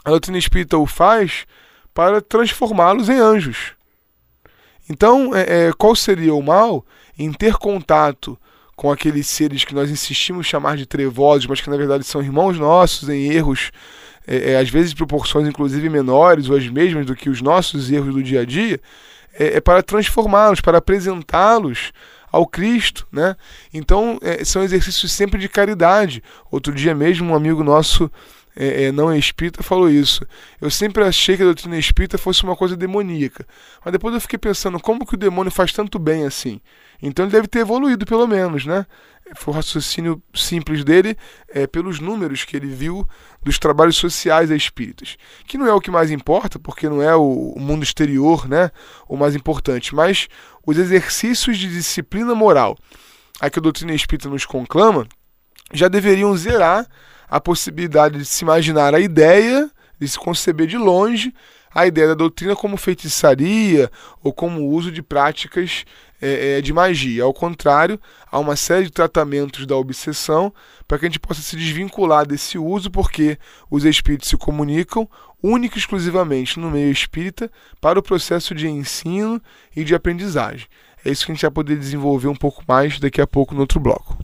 a 0.05 0.11
doutrina 0.11 0.39
espírita 0.39 0.79
o 0.79 0.87
faz 0.87 1.45
para 1.93 2.21
transformá-los 2.21 3.09
em 3.09 3.19
anjos. 3.19 3.73
Então, 4.89 5.35
é, 5.35 5.69
é, 5.69 5.73
qual 5.73 5.97
seria 5.97 6.35
o 6.35 6.43
mal 6.43 6.87
em 7.19 7.33
ter 7.33 7.55
contato 7.55 8.39
com 8.77 8.91
aqueles 8.91 9.29
seres 9.29 9.65
que 9.65 9.75
nós 9.75 9.91
insistimos 9.91 10.47
chamar 10.47 10.77
de 10.77 10.87
trevosos, 10.87 11.47
mas 11.47 11.61
que 11.61 11.71
na 11.71 11.77
verdade 11.77 12.05
são 12.05 12.23
irmãos 12.23 12.59
nossos 12.59 13.09
em 13.09 13.31
erros, 13.31 13.71
é, 14.27 14.53
é, 14.53 14.59
às 14.59 14.69
vezes 14.69 14.95
proporções 14.95 15.47
inclusive 15.47 15.89
menores 15.89 16.49
ou 16.49 16.57
as 16.57 16.67
mesmas 16.69 17.07
do 17.07 17.15
que 17.15 17.31
os 17.31 17.41
nossos 17.41 17.91
erros 17.91 18.15
do 18.15 18.23
dia 18.23 18.41
a 18.41 18.45
dia, 18.45 18.81
é, 19.39 19.57
é 19.57 19.61
para 19.61 19.83
transformá-los, 19.83 20.61
para 20.61 20.79
apresentá-los 20.79 21.93
ao 22.31 22.47
Cristo, 22.47 23.07
né? 23.13 23.37
Então 23.73 24.19
é, 24.21 24.45
são 24.45 24.63
exercícios 24.63 25.13
sempre 25.13 25.39
de 25.39 25.49
caridade. 25.49 26.21
Outro 26.51 26.75
dia 26.75 26.93
mesmo 26.93 27.31
um 27.31 27.35
amigo 27.35 27.63
nosso 27.63 28.11
é, 28.57 28.85
é, 28.85 28.93
não 28.93 29.11
é 29.11 29.19
espírita 29.19 29.63
falou 29.63 29.91
isso. 29.91 30.27
Eu 30.61 30.71
sempre 30.71 31.03
achei 31.05 31.37
que 31.37 31.43
a 31.43 31.47
doutrina 31.47 31.77
espírita 31.79 32.17
fosse 32.17 32.45
uma 32.45 32.55
coisa 32.55 32.77
demoníaca. 32.77 33.47
Mas 33.85 33.93
depois 33.93 34.15
eu 34.15 34.21
fiquei 34.21 34.39
pensando, 34.39 34.79
como 34.79 35.07
que 35.07 35.15
o 35.15 35.19
demônio 35.19 35.51
faz 35.51 35.73
tanto 35.73 35.99
bem 35.99 36.25
assim? 36.25 36.61
Então 37.03 37.25
ele 37.25 37.33
deve 37.33 37.49
ter 37.49 37.61
evoluído, 37.61 38.07
pelo 38.07 38.27
menos, 38.27 38.65
né? 38.65 38.87
Foi 39.37 39.53
o 39.53 39.57
raciocínio 39.57 40.23
simples 40.35 40.85
dele 40.85 41.17
é, 41.49 41.67
pelos 41.67 41.99
números 41.99 42.45
que 42.45 42.57
ele 42.57 42.67
viu 42.67 43.09
dos 43.43 43.59
trabalhos 43.59 43.97
sociais 43.97 44.51
a 44.51 44.57
espíritas. 44.57 45.17
Que 45.47 45.57
não 45.57 45.67
é 45.67 45.73
o 45.73 45.81
que 45.81 45.91
mais 45.91 46.11
importa, 46.11 46.59
porque 46.59 46.89
não 46.89 47.03
é 47.03 47.17
o, 47.17 47.55
mundo 47.59 47.83
exterior 47.83 48.47
né, 48.47 48.71
o 49.09 49.17
mais 49.17 49.35
importante, 49.35 49.95
mas 49.95 50.29
os 50.65 50.79
exercícios 50.79 51.59
de 51.59 51.69
disciplina 51.69 52.35
moral 52.35 52.77
a 53.41 53.49
que 53.49 53.59
a 53.59 53.63
doutrina 53.63 53.95
espírita 53.95 54.29
nos 54.29 54.45
conclama 54.45 55.09
já 55.73 55.89
deveriam 55.89 56.37
zerar 56.37 56.87
a 57.29 57.41
possibilidade 57.41 58.19
de 58.19 58.25
se 58.25 58.45
imaginar 58.45 58.95
a 58.95 59.01
ideia 59.01 59.71
de 59.99 60.09
se 60.09 60.19
conceber 60.19 60.67
de 60.67 60.77
longe 60.77 61.33
a 61.75 61.87
ideia 61.87 62.09
da 62.09 62.15
doutrina 62.15 62.55
como 62.55 62.77
feitiçaria 62.77 63.91
ou 64.23 64.33
como 64.33 64.69
uso 64.69 64.93
de 64.93 65.03
práticas 65.03 65.85
é, 66.23 66.59
é, 66.59 66.61
de 66.61 66.73
magia. 66.73 67.25
Ao 67.25 67.35
contrário, 67.35 68.01
há 68.31 68.39
uma 68.39 68.55
série 68.55 68.85
de 68.85 68.93
tratamentos 68.93 69.67
da 69.67 69.77
obsessão 69.77 70.55
para 70.87 70.99
que 70.99 71.07
a 71.07 71.09
gente 71.09 71.19
possa 71.19 71.43
se 71.43 71.57
desvincular 71.57 72.27
desse 72.27 72.57
uso, 72.57 72.91
porque 72.91 73.37
os 73.69 73.85
espíritos 73.85 74.29
se 74.29 74.37
comunicam 74.37 75.09
única 75.43 75.77
e 75.77 75.79
exclusivamente 75.79 76.59
no 76.59 76.71
meio 76.71 76.91
espírita 76.91 77.51
para 77.81 77.99
o 77.99 78.03
processo 78.03 78.55
de 78.55 78.69
ensino 78.69 79.43
e 79.75 79.83
de 79.83 79.95
aprendizagem. 79.95 80.69
É 81.05 81.11
isso 81.11 81.27
que 81.27 81.33
a 81.33 81.35
gente 81.35 81.43
vai 81.43 81.51
poder 81.51 81.77
desenvolver 81.77 82.29
um 82.29 82.37
pouco 82.37 82.63
mais 82.67 82.99
daqui 82.99 83.21
a 83.21 83.27
pouco 83.27 83.53
no 83.53 83.61
outro 83.61 83.81
bloco. 83.81 84.17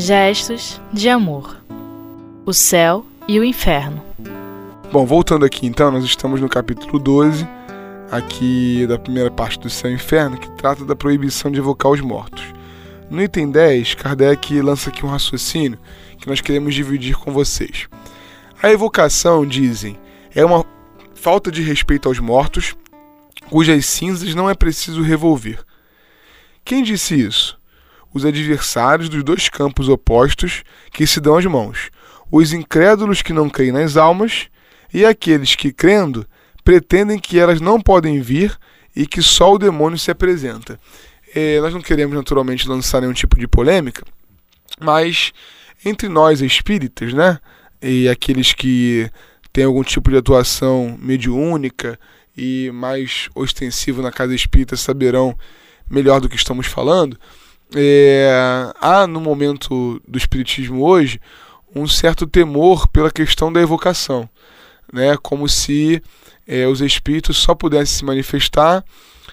Gestos 0.00 0.80
de 0.92 1.08
amor. 1.08 1.60
O 2.46 2.52
céu 2.52 3.04
e 3.26 3.40
o 3.40 3.44
inferno. 3.44 4.00
Bom, 4.92 5.04
voltando 5.04 5.44
aqui 5.44 5.66
então, 5.66 5.90
nós 5.90 6.04
estamos 6.04 6.40
no 6.40 6.48
capítulo 6.48 7.00
12, 7.00 7.44
aqui 8.08 8.86
da 8.86 8.96
primeira 8.96 9.28
parte 9.28 9.58
do 9.58 9.68
céu 9.68 9.90
e 9.90 9.94
inferno, 9.94 10.38
que 10.38 10.48
trata 10.52 10.84
da 10.84 10.94
proibição 10.94 11.50
de 11.50 11.58
evocar 11.58 11.90
os 11.90 12.00
mortos. 12.00 12.44
No 13.10 13.20
item 13.20 13.50
10, 13.50 13.94
Kardec 13.94 14.62
lança 14.62 14.88
aqui 14.88 15.04
um 15.04 15.08
raciocínio 15.08 15.80
que 16.16 16.28
nós 16.28 16.40
queremos 16.40 16.76
dividir 16.76 17.16
com 17.16 17.32
vocês. 17.32 17.88
A 18.62 18.70
evocação, 18.70 19.44
dizem, 19.44 19.98
é 20.32 20.44
uma 20.44 20.64
falta 21.12 21.50
de 21.50 21.60
respeito 21.60 22.08
aos 22.08 22.20
mortos, 22.20 22.76
cujas 23.50 23.84
cinzas 23.84 24.32
não 24.32 24.48
é 24.48 24.54
preciso 24.54 25.02
revolver. 25.02 25.58
Quem 26.64 26.84
disse 26.84 27.20
isso? 27.20 27.58
Os 28.12 28.24
adversários 28.24 29.08
dos 29.08 29.22
dois 29.22 29.48
campos 29.48 29.88
opostos 29.88 30.62
que 30.92 31.06
se 31.06 31.20
dão 31.20 31.36
as 31.36 31.44
mãos, 31.46 31.90
os 32.30 32.52
incrédulos 32.52 33.22
que 33.22 33.32
não 33.32 33.48
creem 33.48 33.72
nas 33.72 33.96
almas 33.96 34.48
e 34.92 35.04
aqueles 35.04 35.54
que, 35.54 35.72
crendo, 35.72 36.26
pretendem 36.64 37.18
que 37.18 37.38
elas 37.38 37.60
não 37.60 37.80
podem 37.80 38.20
vir 38.20 38.56
e 38.94 39.06
que 39.06 39.22
só 39.22 39.54
o 39.54 39.58
demônio 39.58 39.98
se 39.98 40.10
apresenta. 40.10 40.78
É, 41.34 41.60
nós 41.60 41.72
não 41.72 41.80
queremos 41.80 42.16
naturalmente 42.16 42.68
lançar 42.68 43.00
nenhum 43.00 43.12
tipo 43.12 43.38
de 43.38 43.46
polêmica, 43.46 44.02
mas 44.80 45.32
entre 45.84 46.08
nós 46.08 46.40
espíritas, 46.40 47.12
né, 47.12 47.38
e 47.80 48.08
aqueles 48.08 48.52
que 48.52 49.10
têm 49.52 49.64
algum 49.64 49.82
tipo 49.82 50.10
de 50.10 50.16
atuação 50.16 50.98
mediúnica 51.00 51.98
e 52.36 52.70
mais 52.72 53.28
ostensivo 53.34 54.02
na 54.02 54.10
casa 54.10 54.34
espírita 54.34 54.76
saberão 54.76 55.36
melhor 55.90 56.20
do 56.20 56.28
que 56.28 56.36
estamos 56.36 56.66
falando 56.66 57.18
é, 57.74 58.30
há 58.80 59.06
no 59.06 59.20
momento 59.20 60.00
do 60.06 60.16
espiritismo 60.16 60.82
hoje 60.82 61.20
um 61.74 61.86
certo 61.86 62.26
temor 62.26 62.88
pela 62.88 63.10
questão 63.10 63.52
da 63.52 63.60
evocação, 63.60 64.28
né? 64.92 65.16
Como 65.22 65.48
se 65.48 66.02
é, 66.46 66.66
os 66.66 66.80
espíritos 66.80 67.36
só 67.36 67.54
pudessem 67.54 67.98
se 67.98 68.04
manifestar 68.04 68.84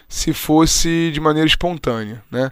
se 0.08 0.34
fosse 0.34 1.12
de 1.12 1.20
maneira 1.20 1.48
espontânea, 1.48 2.24
né? 2.30 2.52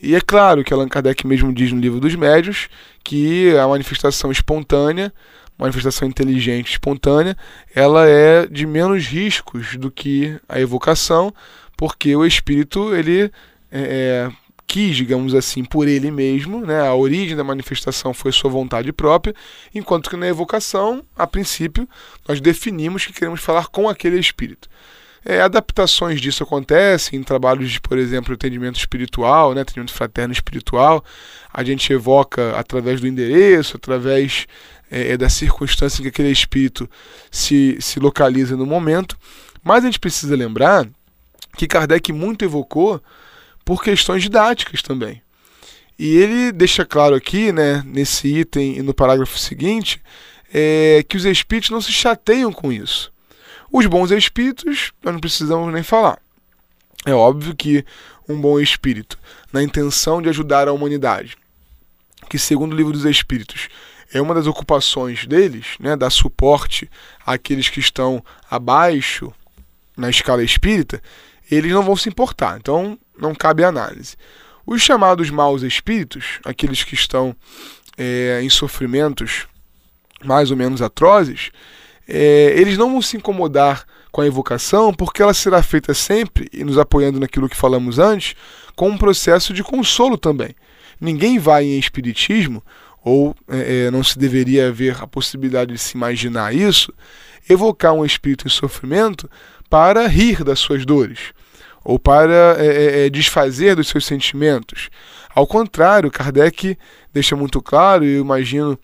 E 0.00 0.14
é 0.14 0.20
claro 0.20 0.62
que 0.62 0.72
Allan 0.72 0.88
Kardec 0.88 1.26
mesmo 1.26 1.52
diz 1.52 1.72
no 1.72 1.80
livro 1.80 1.98
dos 1.98 2.14
médios 2.14 2.68
que 3.02 3.56
a 3.56 3.66
manifestação 3.66 4.30
espontânea, 4.30 5.12
manifestação 5.58 6.06
inteligente 6.06 6.72
espontânea, 6.72 7.36
ela 7.74 8.06
é 8.06 8.46
de 8.46 8.66
menos 8.66 9.06
riscos 9.06 9.76
do 9.76 9.90
que 9.90 10.38
a 10.48 10.60
evocação, 10.60 11.32
porque 11.76 12.14
o 12.14 12.24
espírito 12.24 12.94
ele 12.94 13.30
é, 13.70 14.30
é 14.30 14.43
quis, 14.74 14.96
digamos 14.96 15.36
assim, 15.36 15.62
por 15.62 15.86
ele 15.86 16.10
mesmo, 16.10 16.66
né? 16.66 16.80
a 16.80 16.92
origem 16.92 17.36
da 17.36 17.44
manifestação 17.44 18.12
foi 18.12 18.32
sua 18.32 18.50
vontade 18.50 18.92
própria, 18.92 19.32
enquanto 19.72 20.10
que 20.10 20.16
na 20.16 20.26
evocação, 20.26 21.04
a 21.14 21.28
princípio, 21.28 21.88
nós 22.26 22.40
definimos 22.40 23.06
que 23.06 23.12
queremos 23.12 23.40
falar 23.40 23.68
com 23.68 23.88
aquele 23.88 24.18
espírito. 24.18 24.68
É, 25.24 25.40
adaptações 25.40 26.20
disso 26.20 26.42
acontecem 26.42 27.20
em 27.20 27.22
trabalhos 27.22 27.70
de, 27.70 27.80
por 27.80 27.96
exemplo, 27.96 28.34
atendimento 28.34 28.76
espiritual, 28.76 29.54
né, 29.54 29.60
atendimento 29.60 29.92
fraterno 29.92 30.32
espiritual. 30.32 31.04
A 31.52 31.62
gente 31.62 31.92
evoca 31.92 32.58
através 32.58 33.00
do 33.00 33.06
endereço, 33.06 33.76
através 33.76 34.48
é, 34.90 35.12
é 35.12 35.16
da 35.16 35.28
circunstância 35.28 36.00
em 36.00 36.02
que 36.02 36.08
aquele 36.08 36.32
espírito 36.32 36.90
se, 37.30 37.78
se 37.80 38.00
localiza 38.00 38.56
no 38.56 38.66
momento. 38.66 39.16
Mas 39.62 39.84
a 39.84 39.86
gente 39.86 40.00
precisa 40.00 40.34
lembrar 40.34 40.84
que 41.56 41.68
Kardec 41.68 42.12
muito 42.12 42.44
evocou 42.44 43.00
por 43.64 43.82
questões 43.82 44.22
didáticas 44.22 44.82
também. 44.82 45.22
E 45.98 46.16
ele 46.16 46.52
deixa 46.52 46.84
claro 46.84 47.14
aqui, 47.14 47.52
né, 47.52 47.82
nesse 47.86 48.28
item 48.28 48.76
e 48.78 48.82
no 48.82 48.92
parágrafo 48.92 49.38
seguinte, 49.38 50.02
é, 50.52 51.04
que 51.08 51.16
os 51.16 51.24
espíritos 51.24 51.70
não 51.70 51.80
se 51.80 51.92
chateiam 51.92 52.52
com 52.52 52.72
isso. 52.72 53.12
Os 53.72 53.86
bons 53.86 54.10
espíritos, 54.10 54.92
nós 55.02 55.14
não 55.14 55.20
precisamos 55.20 55.72
nem 55.72 55.82
falar. 55.82 56.18
É 57.06 57.12
óbvio 57.12 57.54
que 57.54 57.84
um 58.28 58.40
bom 58.40 58.58
espírito, 58.58 59.18
na 59.52 59.62
intenção 59.62 60.22
de 60.22 60.28
ajudar 60.28 60.68
a 60.68 60.72
humanidade, 60.72 61.36
que 62.28 62.38
segundo 62.38 62.72
o 62.72 62.76
livro 62.76 62.92
dos 62.92 63.04
Espíritos 63.04 63.68
é 64.12 64.20
uma 64.20 64.34
das 64.34 64.46
ocupações 64.46 65.26
deles, 65.26 65.76
né, 65.78 65.96
dar 65.96 66.10
suporte 66.10 66.88
àqueles 67.26 67.68
que 67.68 67.80
estão 67.80 68.24
abaixo 68.48 69.32
na 69.96 70.08
escala 70.08 70.42
espírita, 70.42 71.02
eles 71.50 71.72
não 71.72 71.82
vão 71.82 71.96
se 71.96 72.08
importar. 72.08 72.56
Então, 72.58 72.98
não 73.18 73.34
cabe 73.34 73.64
análise. 73.64 74.16
Os 74.66 74.80
chamados 74.80 75.30
maus 75.30 75.62
espíritos, 75.62 76.40
aqueles 76.44 76.82
que 76.82 76.94
estão 76.94 77.36
é, 77.98 78.40
em 78.42 78.48
sofrimentos 78.48 79.46
mais 80.24 80.50
ou 80.50 80.56
menos 80.56 80.80
atrozes, 80.80 81.50
é, 82.08 82.54
eles 82.56 82.78
não 82.78 82.92
vão 82.92 83.02
se 83.02 83.16
incomodar 83.16 83.84
com 84.10 84.20
a 84.20 84.26
evocação, 84.26 84.92
porque 84.92 85.22
ela 85.22 85.34
será 85.34 85.62
feita 85.62 85.92
sempre, 85.92 86.48
e 86.52 86.64
nos 86.64 86.78
apoiando 86.78 87.20
naquilo 87.20 87.48
que 87.48 87.56
falamos 87.56 87.98
antes, 87.98 88.34
com 88.74 88.88
um 88.88 88.96
processo 88.96 89.52
de 89.52 89.62
consolo 89.62 90.16
também. 90.16 90.54
Ninguém 91.00 91.38
vai 91.38 91.64
em 91.64 91.78
espiritismo, 91.78 92.62
ou 93.04 93.34
é, 93.48 93.86
é 93.86 93.90
não 93.90 94.02
se 94.02 94.18
deveria 94.18 94.68
haver 94.68 94.96
a 95.02 95.06
possibilidade 95.06 95.72
de 95.72 95.78
se 95.78 95.96
imaginar 95.96 96.54
isso, 96.54 96.92
evocar 97.50 97.92
um 97.92 98.04
espírito 98.04 98.46
em 98.46 98.50
sofrimento 98.50 99.28
para 99.68 100.06
rir 100.06 100.42
das 100.42 100.58
suas 100.58 100.86
dores 100.86 101.34
ou 101.84 101.98
para 101.98 102.56
é, 102.58 102.66
é, 102.66 103.06
é, 103.06 103.10
desfazer 103.10 103.76
dos 103.76 103.88
seus 103.88 104.06
sentimentos. 104.06 104.88
Ao 105.34 105.46
contrário, 105.46 106.10
Kardec 106.10 106.78
deixa 107.12 107.36
muito 107.36 107.60
claro, 107.60 108.04
e 108.04 108.14
eu 108.14 108.20
imagino 108.22 108.78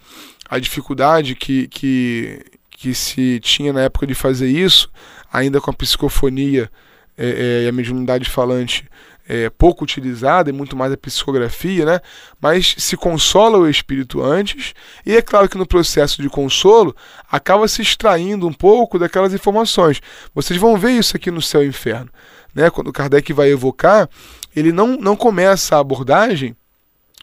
a 0.49 0.59
dificuldade 0.59 1.35
que, 1.35 1.66
que, 1.69 2.45
que 2.71 2.95
se 2.95 3.40
tinha 3.40 3.73
na 3.73 3.83
época 3.83 4.07
de 4.07 4.14
fazer 4.14 4.49
isso, 4.49 4.90
ainda 5.33 5.61
com 5.61 5.71
a 5.71 5.75
psicofonia 5.75 6.71
é, 7.16 7.28
é, 7.28 7.64
e 7.64 7.69
a 7.69 7.73
mediunidade 7.73 8.28
falante 8.28 8.85
é, 9.28 9.49
pouco 9.49 9.85
utilizada 9.85 10.50
e 10.50 10.52
muito 10.52 10.76
mais 10.76 10.92
a 10.92 10.97
psicografia, 10.97 11.85
né? 11.85 12.00
mas 12.40 12.75
se 12.76 12.97
consola 12.97 13.59
o 13.59 13.69
espírito 13.69 14.21
antes, 14.21 14.75
e 15.07 15.14
é 15.14 15.23
claro 15.23 15.49
que 15.49 15.57
no 15.57 15.64
processo 15.64 16.21
de 16.21 16.28
consolo 16.28 16.97
acaba 17.30 17.69
se 17.69 17.80
extraindo 17.80 18.45
um 18.45 18.52
pouco 18.52 18.99
daquelas 18.99 19.33
informações. 19.33 20.00
Vocês 20.35 20.59
vão 20.59 20.76
ver 20.76 20.92
isso 20.92 21.16
aqui 21.16 21.30
no 21.30 21.40
Céu 21.40 21.62
e 21.62 21.69
Inferno 21.69 22.11
né, 22.54 22.71
quando 22.71 22.92
Kardec 22.92 23.33
vai 23.33 23.50
evocar, 23.50 24.09
ele 24.54 24.73
não, 24.73 24.97
não 24.97 25.16
começa 25.16 25.76
a 25.76 25.80
abordagem, 25.80 26.57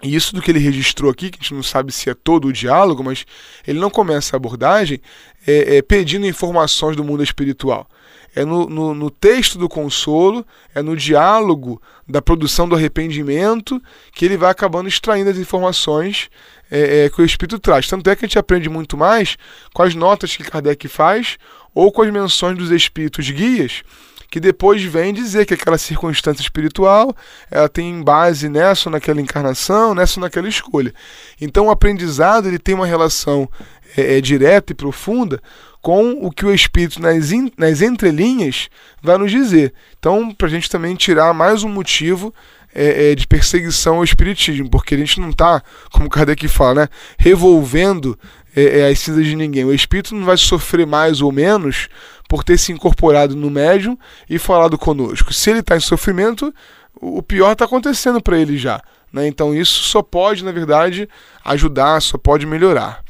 e 0.03 0.15
isso 0.15 0.33
do 0.33 0.41
que 0.41 0.51
ele 0.51 0.59
registrou 0.59 1.09
aqui, 1.09 1.29
que 1.29 1.39
a 1.39 1.41
gente 1.41 1.53
não 1.53 1.63
sabe 1.63 1.91
se 1.91 2.09
é 2.09 2.13
todo 2.13 2.47
o 2.47 2.53
diálogo, 2.53 3.03
mas 3.03 3.25
ele 3.65 3.79
não 3.79 3.89
começa 3.89 4.35
a 4.35 4.37
abordagem 4.37 5.01
é, 5.45 5.77
é, 5.77 5.81
pedindo 5.81 6.27
informações 6.27 6.95
do 6.95 7.03
mundo 7.03 7.23
espiritual. 7.23 7.89
É 8.35 8.45
no, 8.45 8.67
no, 8.67 8.93
no, 8.93 9.09
texto 9.09 9.57
do 9.57 9.67
consolo, 9.67 10.45
é 10.73 10.81
no 10.81 10.95
diálogo 10.95 11.81
da 12.07 12.21
produção 12.21 12.69
do 12.69 12.75
arrependimento 12.75 13.81
que 14.13 14.25
ele 14.25 14.37
vai 14.37 14.51
acabando 14.51 14.87
extraindo 14.87 15.29
as 15.29 15.37
informações 15.37 16.29
é, 16.69 17.05
é, 17.05 17.09
que 17.09 17.21
o 17.21 17.25
Espírito 17.25 17.59
traz. 17.59 17.87
Tanto 17.87 18.09
é 18.09 18.15
que 18.15 18.25
a 18.25 18.27
gente 18.27 18.39
aprende 18.39 18.69
muito 18.69 18.95
mais 18.95 19.37
com 19.73 19.81
as 19.81 19.95
notas 19.95 20.35
que 20.35 20.43
Kardec 20.43 20.87
faz 20.87 21.37
ou 21.73 21.91
com 21.91 22.01
as 22.01 22.11
menções 22.11 22.57
dos 22.57 22.71
Espíritos 22.71 23.29
guias 23.29 23.83
que 24.29 24.39
depois 24.39 24.83
vem 24.83 25.13
dizer 25.13 25.45
que 25.45 25.53
aquela 25.53 25.77
circunstância 25.77 26.41
espiritual 26.41 27.15
ela 27.49 27.69
tem 27.69 28.01
base 28.03 28.49
nessa 28.49 28.89
ou 28.89 28.91
naquela 28.91 29.21
encarnação, 29.21 29.95
nessa 29.95 30.19
ou 30.19 30.23
naquela 30.23 30.47
escolha. 30.47 30.93
Então 31.39 31.67
o 31.67 31.71
aprendizado 31.71 32.47
ele 32.47 32.59
tem 32.59 32.75
uma 32.75 32.85
relação 32.85 33.49
é, 33.95 34.17
é, 34.17 34.21
direta 34.21 34.73
e 34.73 34.75
profunda 34.75 35.41
com 35.81 36.11
o 36.25 36.31
que 36.31 36.45
o 36.45 36.53
Espírito 36.53 37.01
nas, 37.01 37.31
in, 37.31 37.51
nas 37.57 37.81
entrelinhas 37.81 38.69
vai 39.01 39.17
nos 39.17 39.31
dizer. 39.31 39.73
Então, 39.97 40.33
para 40.33 40.47
a 40.47 40.49
gente 40.49 40.69
também 40.69 40.95
tirar 40.95 41.33
mais 41.33 41.63
um 41.63 41.69
motivo 41.69 42.33
é, 42.73 43.11
é, 43.11 43.15
de 43.15 43.25
perseguição 43.25 43.97
ao 43.97 44.03
Espiritismo, 44.03 44.69
porque 44.69 44.95
a 44.95 44.97
gente 44.97 45.19
não 45.19 45.29
está, 45.29 45.61
como 45.91 46.09
Kardec 46.09 46.47
fala, 46.47 46.81
né, 46.81 46.89
revolvendo 47.17 48.17
é, 48.55 48.79
é, 48.79 48.89
as 48.89 48.99
cinzas 48.99 49.25
de 49.25 49.35
ninguém. 49.35 49.65
O 49.65 49.73
Espírito 49.73 50.15
não 50.15 50.25
vai 50.25 50.37
sofrer 50.37 50.85
mais 50.85 51.21
ou 51.21 51.31
menos 51.31 51.87
por 52.27 52.43
ter 52.43 52.57
se 52.57 52.71
incorporado 52.71 53.35
no 53.35 53.49
médium 53.49 53.97
e 54.29 54.37
falado 54.37 54.77
conosco. 54.77 55.31
Se 55.31 55.49
ele 55.49 55.59
está 55.59 55.77
em 55.77 55.79
sofrimento, 55.79 56.53
o 56.99 57.21
pior 57.21 57.53
está 57.53 57.65
acontecendo 57.65 58.21
para 58.21 58.37
ele 58.37 58.57
já. 58.57 58.81
Né? 59.11 59.27
Então 59.27 59.55
isso 59.55 59.83
só 59.83 60.01
pode, 60.01 60.43
na 60.43 60.51
verdade, 60.51 61.07
ajudar, 61.45 62.01
só 62.01 62.17
pode 62.17 62.45
melhorar. 62.45 63.03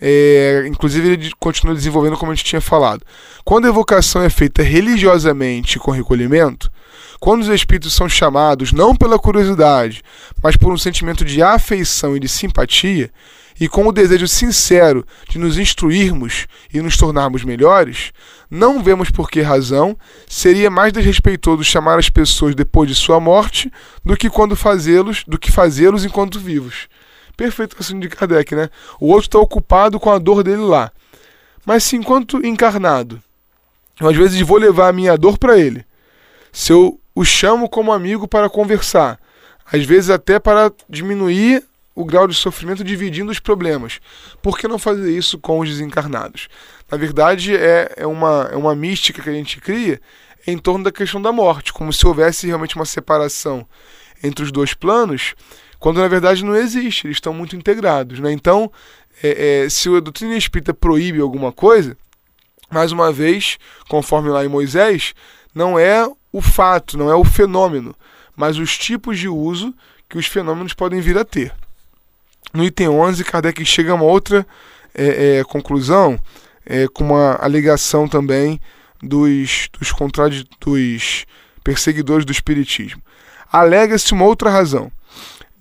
É, 0.00 0.64
inclusive 0.66 1.08
ele 1.08 1.32
continua 1.38 1.74
desenvolvendo 1.74 2.16
como 2.16 2.32
a 2.32 2.34
gente 2.34 2.44
tinha 2.44 2.60
falado. 2.60 3.02
Quando 3.44 3.64
a 3.64 3.68
evocação 3.68 4.22
é 4.22 4.28
feita 4.28 4.62
religiosamente 4.62 5.78
com 5.78 5.90
recolhimento, 5.90 6.70
quando 7.18 7.42
os 7.42 7.48
espíritos 7.48 7.94
são 7.94 8.08
chamados 8.08 8.72
não 8.72 8.94
pela 8.94 9.18
curiosidade, 9.18 10.02
mas 10.42 10.56
por 10.56 10.72
um 10.72 10.78
sentimento 10.78 11.24
de 11.24 11.42
afeição 11.42 12.16
e 12.16 12.20
de 12.20 12.28
simpatia, 12.28 13.10
e 13.58 13.68
com 13.68 13.86
o 13.86 13.92
desejo 13.92 14.28
sincero 14.28 15.04
de 15.28 15.38
nos 15.38 15.56
instruirmos 15.58 16.46
e 16.72 16.80
nos 16.80 16.96
tornarmos 16.96 17.42
melhores, 17.42 18.12
não 18.50 18.82
vemos 18.82 19.10
por 19.10 19.30
que 19.30 19.40
razão 19.40 19.96
seria 20.28 20.70
mais 20.70 20.92
desrespeitoso 20.92 21.64
chamar 21.64 21.98
as 21.98 22.10
pessoas 22.10 22.54
depois 22.54 22.88
de 22.88 22.94
sua 22.94 23.18
morte 23.18 23.72
do 24.04 24.16
que 24.16 24.28
quando 24.28 24.54
fazê-los, 24.54 25.24
do 25.26 25.38
que 25.38 25.50
fazê-los 25.50 26.04
enquanto 26.04 26.38
vivos. 26.38 26.86
Perfeito 27.36 27.76
assim 27.78 27.98
de 27.98 28.08
Kardec, 28.08 28.54
né? 28.54 28.70
O 28.98 29.08
outro 29.08 29.28
está 29.28 29.38
ocupado 29.38 30.00
com 30.00 30.10
a 30.10 30.18
dor 30.18 30.42
dele 30.42 30.62
lá. 30.62 30.90
Mas 31.64 31.84
se 31.84 31.96
enquanto 31.96 32.44
encarnado, 32.46 33.22
eu 34.00 34.08
às 34.08 34.16
vezes 34.16 34.40
vou 34.40 34.58
levar 34.58 34.88
a 34.88 34.92
minha 34.92 35.16
dor 35.16 35.36
para 35.36 35.58
ele, 35.58 35.84
se 36.52 36.72
eu 36.72 36.98
o 37.14 37.24
chamo 37.24 37.68
como 37.68 37.92
amigo 37.92 38.28
para 38.28 38.48
conversar, 38.50 39.18
às 39.72 39.84
vezes 39.84 40.10
até 40.10 40.38
para 40.38 40.70
diminuir 40.88 41.64
o 41.94 42.04
grau 42.04 42.28
de 42.28 42.34
sofrimento 42.34 42.84
dividindo 42.84 43.32
os 43.32 43.40
problemas. 43.40 44.00
Por 44.42 44.58
que 44.58 44.68
não 44.68 44.78
fazer 44.78 45.10
isso 45.10 45.38
com 45.38 45.58
os 45.60 45.68
desencarnados? 45.70 46.48
Na 46.90 46.98
verdade, 46.98 47.56
é, 47.56 47.90
é, 47.96 48.06
uma, 48.06 48.50
é 48.52 48.56
uma 48.56 48.76
mística 48.76 49.22
que 49.22 49.30
a 49.30 49.32
gente 49.32 49.58
cria 49.60 49.98
em 50.46 50.58
torno 50.58 50.84
da 50.84 50.92
questão 50.92 51.20
da 51.20 51.32
morte, 51.32 51.72
como 51.72 51.92
se 51.92 52.06
houvesse 52.06 52.46
realmente 52.46 52.76
uma 52.76 52.84
separação 52.84 53.66
entre 54.22 54.44
os 54.44 54.52
dois 54.52 54.74
planos, 54.74 55.34
quando 55.86 56.00
na 56.00 56.08
verdade 56.08 56.44
não 56.44 56.56
existe, 56.56 57.06
eles 57.06 57.18
estão 57.18 57.32
muito 57.32 57.54
integrados. 57.54 58.18
Né? 58.18 58.32
Então, 58.32 58.72
é, 59.22 59.66
é, 59.66 59.68
se 59.70 59.88
a 59.88 60.00
doutrina 60.00 60.36
espírita 60.36 60.74
proíbe 60.74 61.20
alguma 61.20 61.52
coisa, 61.52 61.96
mais 62.68 62.90
uma 62.90 63.12
vez, 63.12 63.56
conforme 63.88 64.28
lá 64.28 64.44
em 64.44 64.48
Moisés, 64.48 65.14
não 65.54 65.78
é 65.78 66.04
o 66.32 66.42
fato, 66.42 66.98
não 66.98 67.08
é 67.08 67.14
o 67.14 67.22
fenômeno, 67.22 67.94
mas 68.34 68.58
os 68.58 68.76
tipos 68.76 69.16
de 69.16 69.28
uso 69.28 69.72
que 70.08 70.18
os 70.18 70.26
fenômenos 70.26 70.74
podem 70.74 71.00
vir 71.00 71.16
a 71.18 71.24
ter. 71.24 71.54
No 72.52 72.64
item 72.64 72.88
11, 72.88 73.22
Kardec 73.22 73.64
chega 73.64 73.92
a 73.92 73.94
uma 73.94 74.06
outra 74.06 74.44
é, 74.92 75.38
é, 75.38 75.44
conclusão, 75.44 76.18
é, 76.66 76.88
com 76.88 77.04
uma 77.04 77.36
alegação 77.36 78.08
também 78.08 78.60
dos, 79.00 79.68
dos, 79.78 79.92
dos 80.60 81.26
perseguidores 81.62 82.24
do 82.24 82.32
Espiritismo. 82.32 83.00
Alega-se 83.52 84.12
uma 84.12 84.24
outra 84.24 84.50
razão. 84.50 84.90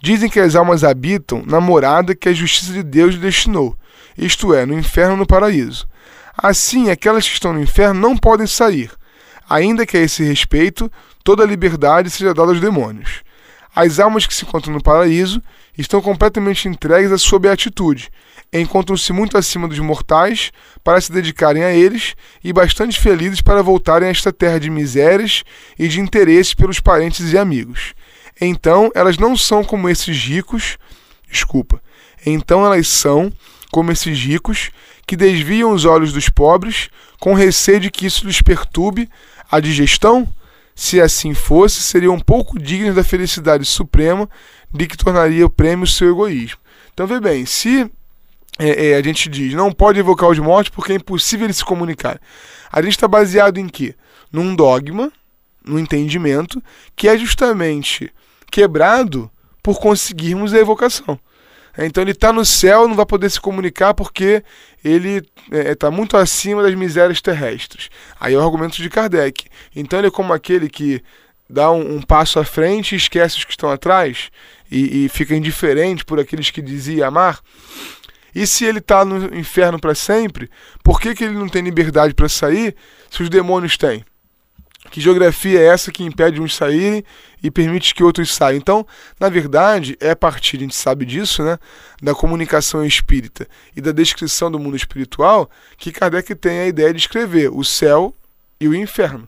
Dizem 0.02 0.30
que 0.30 0.40
as 0.40 0.56
almas 0.56 0.84
habitam 0.84 1.44
na 1.46 1.60
morada 1.60 2.16
que 2.16 2.30
a 2.30 2.34
justiça 2.34 2.74
de 2.74 2.84
Deus 2.84 3.18
destinou, 3.18 3.76
isto 4.18 4.54
é, 4.54 4.66
no 4.66 4.78
inferno 4.78 5.14
ou 5.14 5.18
no 5.18 5.26
paraíso. 5.26 5.88
Assim, 6.38 6.90
aquelas 6.90 7.28
que 7.28 7.34
estão 7.34 7.54
no 7.54 7.62
inferno 7.62 8.00
não 8.00 8.18
podem 8.18 8.46
sair, 8.46 8.92
ainda 9.50 9.86
que 9.86 9.98
a 9.98 10.02
esse 10.02 10.24
respeito 10.24 10.92
toda 11.24 11.44
a 11.44 11.48
liberdade 11.48 12.10
seja 12.10 12.34
dada 12.34 12.52
aos 12.52 12.60
demônios. 12.60 13.24
As 13.76 14.00
almas 14.00 14.26
que 14.26 14.34
se 14.34 14.46
encontram 14.46 14.74
no 14.74 14.82
paraíso 14.82 15.42
estão 15.78 16.02
completamente 16.02 16.68
entregues 16.68 17.12
à 17.12 17.18
sua 17.18 17.40
beatitude, 17.40 18.10
encontram-se 18.54 19.12
muito 19.12 19.38
acima 19.38 19.68
dos 19.68 19.80
mortais 19.80 20.52
para 20.84 21.02
se 21.02 21.12
dedicarem 21.12 21.64
a 21.64 21.74
eles 21.74 22.16
e 22.44 22.54
bastante 22.54 23.00
felizes 23.00 23.42
para 23.42 23.62
voltarem 23.62 24.08
a 24.08 24.12
esta 24.12 24.32
terra 24.32 24.60
de 24.60 24.70
misérias 24.70 25.44
e 25.78 25.88
de 25.88 26.00
interesse 26.00 26.56
pelos 26.56 26.80
parentes 26.80 27.34
e 27.34 27.38
amigos. 27.38 27.94
Então 28.40 28.92
elas 28.94 29.18
não 29.18 29.36
são 29.38 29.64
como 29.64 29.90
esses 29.90 30.18
ricos, 30.18 30.78
desculpa. 31.30 31.82
Então 32.26 32.66
elas 32.66 32.88
são 32.88 33.32
como 33.72 33.92
esses 33.92 34.18
ricos 34.20 34.72
que 35.06 35.16
desviam 35.16 35.72
os 35.72 35.86
olhos 35.86 36.12
dos 36.12 36.30
pobres 36.30 36.90
com 37.20 37.34
receio 37.34 37.80
de 37.80 37.92
que 37.92 38.06
isso 38.06 38.26
lhes 38.26 38.42
perturbe 38.42 39.10
a 39.50 39.60
digestão, 39.60 40.28
se 40.76 41.00
assim 41.00 41.34
fosse, 41.34 41.82
seriam 41.82 42.16
um 42.16 42.20
pouco 42.20 42.60
dignas 42.60 42.96
da 42.96 43.04
felicidade 43.04 43.64
suprema 43.66 44.30
de 44.74 44.88
que 44.88 44.98
tornaria 44.98 45.46
o 45.46 45.50
prêmio 45.50 45.88
seu 45.88 46.10
egoísmo. 46.10 46.60
Então, 46.94 47.08
vê 47.08 47.20
bem, 47.20 47.46
se 47.46 47.90
é, 48.60 48.90
é, 48.90 48.96
a 48.96 49.02
gente 49.02 49.30
diz 49.30 49.54
não 49.54 49.72
pode 49.72 50.00
evocar 50.00 50.30
os 50.30 50.40
mortos 50.40 50.70
porque 50.70 50.94
é 50.94 50.96
impossível 50.96 51.46
eles 51.46 51.58
se 51.58 51.66
comunicar, 51.66 52.20
a 52.72 52.82
gente 52.82 52.92
está 52.92 53.08
baseado 53.08 53.58
em 53.58 53.68
quê? 53.68 53.96
Num 54.32 54.56
dogma, 54.56 55.12
num 55.64 55.80
entendimento, 55.80 56.62
que 56.96 57.08
é 57.08 57.18
justamente 57.18 58.12
quebrado 58.52 59.30
por 59.62 59.80
conseguirmos 59.80 60.54
a 60.54 60.60
evocação. 60.60 61.20
Então 61.78 62.02
ele 62.02 62.12
está 62.12 62.32
no 62.32 62.46
céu, 62.46 62.88
não 62.88 62.96
vai 62.96 63.06
poder 63.06 63.30
se 63.30 63.40
comunicar 63.40 63.94
porque 63.94 64.44
ele 64.84 65.18
está 65.52 65.58
é, 65.58 65.76
tá 65.76 65.92
muito 65.92 66.16
acima 66.16 66.64
das 66.64 66.74
misérias 66.74 67.22
terrestres. 67.22 67.90
Aí 68.20 68.34
é 68.34 68.38
o 68.38 68.42
argumento 68.42 68.82
de 68.82 68.90
Kardec. 68.90 69.46
Então 69.76 70.00
ele 70.00 70.08
é 70.08 70.12
como 70.12 70.32
aquele 70.32 70.70
que 70.70 71.04
dá 71.50 71.72
um, 71.72 71.98
um 71.98 72.02
passo 72.02 72.40
à 72.40 72.46
frente 72.46 72.94
e 72.94 72.98
esquece 72.98 73.38
os 73.38 73.44
que 73.44 73.52
estão 73.52 73.70
atrás 73.70 74.30
e, 74.72 75.06
e 75.06 75.10
fica 75.10 75.36
indiferente 75.36 76.06
por 76.06 76.20
aqueles 76.20 76.50
que 76.50 76.62
dizia 76.62 77.08
amar. 77.08 77.40
E 78.34 78.46
se 78.46 78.66
ele 78.66 78.80
está 78.80 79.06
no 79.06 79.34
inferno 79.36 79.80
para 79.80 79.96
sempre, 79.96 80.50
por 80.84 81.00
que, 81.00 81.16
que 81.16 81.24
ele 81.24 81.34
não 81.34 81.48
tem 81.48 81.64
liberdade 81.64 82.14
para 82.14 82.28
sair 82.28 82.76
se 83.10 83.24
os 83.24 83.30
demônios 83.30 83.78
têm? 83.78 84.04
Que 84.92 85.02
geografia 85.02 85.60
é 85.60 85.66
essa 85.66 85.92
que 85.92 86.04
impede 86.04 86.40
uns 86.40 86.56
saírem 86.56 87.04
e 87.42 87.52
permite 87.52 87.94
que 87.94 88.04
outros 88.04 88.34
saiam? 88.34 88.58
Então, 88.58 88.88
na 89.20 89.30
verdade, 89.30 89.98
é 90.00 90.12
a 90.12 90.16
partir, 90.16 90.58
a 90.58 90.60
gente 90.62 90.76
sabe 90.76 91.06
disso, 91.06 91.44
né, 91.44 91.58
da 92.02 92.14
comunicação 92.14 92.86
espírita 92.86 93.48
e 93.76 93.82
da 93.82 93.92
descrição 93.92 94.50
do 94.50 94.60
mundo 94.60 94.76
espiritual, 94.76 95.50
que 95.78 95.92
Kardec 95.92 96.34
tem 96.36 96.60
a 96.60 96.68
ideia 96.68 96.94
de 96.94 97.00
escrever 97.00 97.50
o 97.52 97.64
céu 97.64 98.16
e 98.60 98.68
o 98.68 98.76
inferno, 98.76 99.28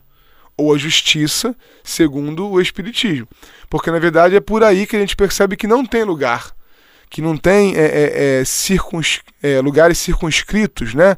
ou 0.56 0.74
a 0.74 0.78
justiça, 0.78 1.54
segundo 1.84 2.48
o 2.48 2.60
Espiritismo. 2.60 3.28
Porque, 3.68 3.90
na 3.90 3.98
verdade, 3.98 4.36
é 4.36 4.40
por 4.40 4.64
aí 4.64 4.86
que 4.86 4.96
a 4.96 5.00
gente 5.00 5.14
percebe 5.14 5.56
que 5.56 5.66
não 5.66 5.84
tem 5.84 6.02
lugar 6.02 6.57
que 7.10 7.22
não 7.22 7.36
tem 7.36 7.74
é, 7.74 7.80
é, 7.80 8.40
é 8.40 8.44
circuns, 8.44 9.20
é, 9.42 9.60
lugares 9.60 9.98
circunscritos, 9.98 10.94
né? 10.94 11.16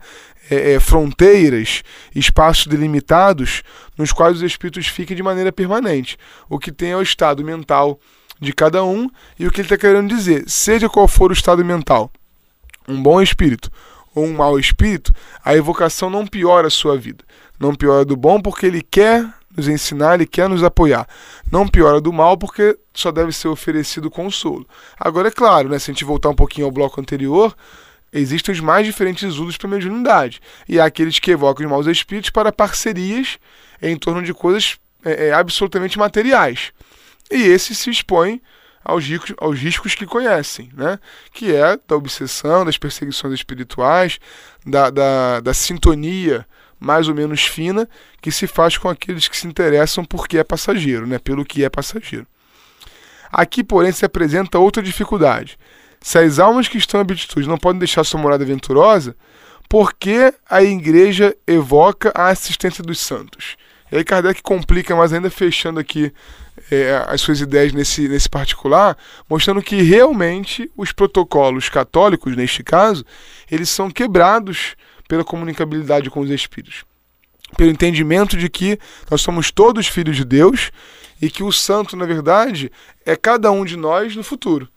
é, 0.51 0.81
fronteiras, 0.81 1.83
espaços 2.15 2.67
delimitados 2.67 3.63
nos 3.97 4.13
quais 4.13 4.39
os 4.39 4.43
espíritos 4.43 4.89
fiquem 4.89 5.17
de 5.17 5.23
maneira 5.23 5.53
permanente. 5.53 6.19
O 6.49 6.59
que 6.59 6.73
tem 6.73 6.91
é 6.91 6.97
o 6.97 7.03
estado 7.03 7.45
mental 7.45 8.01
de 8.41 8.53
cada 8.53 8.83
um 8.83 9.09
e 9.39 9.47
o 9.47 9.51
que 9.51 9.61
ele 9.61 9.67
está 9.67 9.77
querendo 9.77 10.09
dizer, 10.09 10.45
seja 10.49 10.89
qual 10.89 11.07
for 11.07 11.31
o 11.31 11.35
estado 11.35 11.65
mental, 11.65 12.11
um 12.89 13.01
bom 13.01 13.23
espírito 13.23 13.71
ou 14.15 14.25
um 14.25 14.35
mau 14.35 14.59
espírito, 14.59 15.15
a 15.45 15.55
evocação 15.55 16.11
não 16.11 16.27
piora 16.27 16.67
a 16.67 16.71
sua 16.71 16.99
vida. 16.99 17.25
Não 17.61 17.75
piora 17.75 18.05
do 18.05 18.17
bom 18.17 18.41
porque 18.41 18.67
ele 18.67 18.83
quer 18.83 19.29
nos 19.61 19.69
ensinar, 19.69 20.15
ele 20.15 20.27
quer 20.27 20.49
nos 20.49 20.65
apoiar. 20.65 21.07
Não 21.51 21.69
piora 21.69 22.01
do 22.01 22.13
mal 22.13 22.37
porque 22.37 22.79
só 22.93 23.13
deve 23.13 23.33
ser 23.33 23.49
oferecido 23.49 24.11
consolo. 24.11 24.67
Agora, 24.99 25.29
é 25.29 25.31
claro, 25.31 25.69
né, 25.69 25.79
se 25.79 25.91
a 25.91 25.95
gente 25.95 26.05
voltar 26.05 26.31
um 26.31 26.35
pouquinho 26.35 26.67
ao 26.67 26.73
bloco 26.73 27.01
anterior, 27.01 27.55
Existem 28.13 28.53
os 28.53 28.61
mais 28.61 28.85
diferentes 28.85 29.37
usos 29.37 29.57
para 29.57 29.69
a 29.69 29.71
mediunidade. 29.71 30.41
E 30.69 30.81
há 30.81 30.85
aqueles 30.85 31.19
que 31.19 31.31
evocam 31.31 31.65
os 31.65 31.71
maus 31.71 31.87
espíritos 31.87 32.31
para 32.31 32.51
parcerias 32.51 33.39
em 33.81 33.97
torno 33.97 34.23
de 34.23 34.35
coisas 34.35 34.79
é, 35.05 35.29
é, 35.29 35.33
absolutamente 35.33 35.99
materiais. 35.99 36.73
E 37.31 37.43
esses 37.43 37.79
se 37.79 37.89
expõem 37.89 38.43
aos 38.85 39.05
riscos, 39.05 39.35
aos 39.39 39.59
riscos 39.59 39.95
que 39.95 40.07
conhecem, 40.07 40.71
né? 40.75 40.99
que 41.33 41.55
é 41.55 41.79
da 41.87 41.95
obsessão, 41.95 42.65
das 42.65 42.77
perseguições 42.77 43.35
espirituais, 43.35 44.19
da, 44.67 44.91
da, 44.91 45.41
da 45.41 45.55
sintonia 45.55 46.45
mais 46.81 47.09
ou 47.09 47.15
menos 47.15 47.45
fina 47.45 47.89
que 48.21 48.33
se 48.33 48.47
faz 48.47 48.79
com 48.79 48.89
aqueles 48.89 49.29
que 49.29 49.37
se 49.37 49.47
interessam 49.47 50.05
por 50.05 50.27
que 50.27 50.39
é 50.39 50.45
passageiro, 50.45 51.07
né? 51.07 51.19
pelo 51.19 51.45
que 51.45 51.63
é 51.63 51.69
passageiro. 51.69 52.27
Aqui, 53.31 53.63
porém, 53.63 53.93
se 53.93 54.05
apresenta 54.05 54.59
outra 54.59 54.83
dificuldade. 54.83 55.59
Se 56.01 56.19
as 56.19 56.39
almas 56.39 56.67
que 56.67 56.79
estão 56.79 56.99
em 56.99 57.03
habitude 57.03 57.47
não 57.47 57.59
podem 57.59 57.79
deixar 57.79 58.03
sua 58.03 58.19
morada 58.19 58.45
venturosa, 58.45 59.15
por 59.69 59.93
que 59.93 60.33
a 60.49 60.63
igreja 60.63 61.37
evoca 61.47 62.11
a 62.15 62.29
assistência 62.29 62.83
dos 62.83 62.99
santos? 62.99 63.57
E 63.93 63.97
aí 63.97 64.05
Kardec 64.05 64.43
complica 64.43 64.97
mais 64.97 65.13
ainda, 65.13 65.31
fechando 65.31 65.79
aqui 65.79 66.13
é, 66.71 67.05
as 67.09 67.21
suas 67.21 67.41
ideias 67.41 67.73
nesse, 67.73 68.09
nesse 68.09 68.29
particular, 68.29 68.97
mostrando 69.29 69.63
que 69.63 69.83
realmente 69.83 70.71
os 70.77 70.93
protocolos 70.93 71.69
católicos, 71.69 72.37
neste 72.37 72.63
caso, 72.63 73.05
eles 73.51 73.69
são 73.69 73.91
quebrados 73.91 74.77
pela 75.11 75.25
comunicabilidade 75.25 76.09
com 76.09 76.21
os 76.21 76.31
espíritos. 76.31 76.85
Pelo 77.57 77.73
entendimento 77.73 78.37
de 78.37 78.49
que 78.49 78.79
nós 79.11 79.21
somos 79.21 79.51
todos 79.51 79.89
filhos 79.89 80.17
de 80.17 80.25
Deus 80.25 80.71
e 81.21 81.29
que 81.29 81.43
o 81.43 81.51
santo, 81.51 81.97
na 81.97 82.07
verdade, 82.07 82.71
é 83.05 83.17
cada 83.17 83.51
um 83.51 83.65
de 83.65 83.77
nós 83.77 84.15
no 84.15 84.23
futuro. 84.23 84.69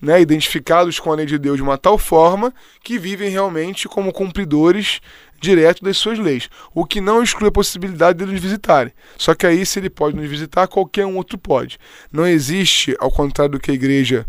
né, 0.00 0.20
identificados 0.20 0.98
com 0.98 1.12
a 1.12 1.14
lei 1.14 1.24
de 1.24 1.38
Deus 1.38 1.56
de 1.56 1.62
uma 1.62 1.78
tal 1.78 1.96
forma 1.96 2.52
que 2.82 2.98
vivem 2.98 3.30
realmente 3.30 3.88
como 3.88 4.12
cumpridores 4.12 5.00
direto 5.40 5.82
das 5.82 5.96
suas 5.96 6.18
leis, 6.18 6.50
o 6.74 6.84
que 6.84 7.00
não 7.00 7.22
exclui 7.22 7.48
a 7.48 7.52
possibilidade 7.52 8.18
de 8.18 8.30
nos 8.30 8.40
visitarem. 8.40 8.92
Só 9.16 9.34
que 9.34 9.46
aí, 9.46 9.64
se 9.64 9.78
ele 9.78 9.88
pode 9.88 10.16
nos 10.16 10.28
visitar, 10.28 10.66
qualquer 10.66 11.06
um 11.06 11.16
outro 11.16 11.38
pode. 11.38 11.78
Não 12.12 12.26
existe, 12.26 12.94
ao 12.98 13.10
contrário 13.10 13.52
do 13.52 13.60
que 13.60 13.70
a 13.70 13.74
igreja 13.74 14.26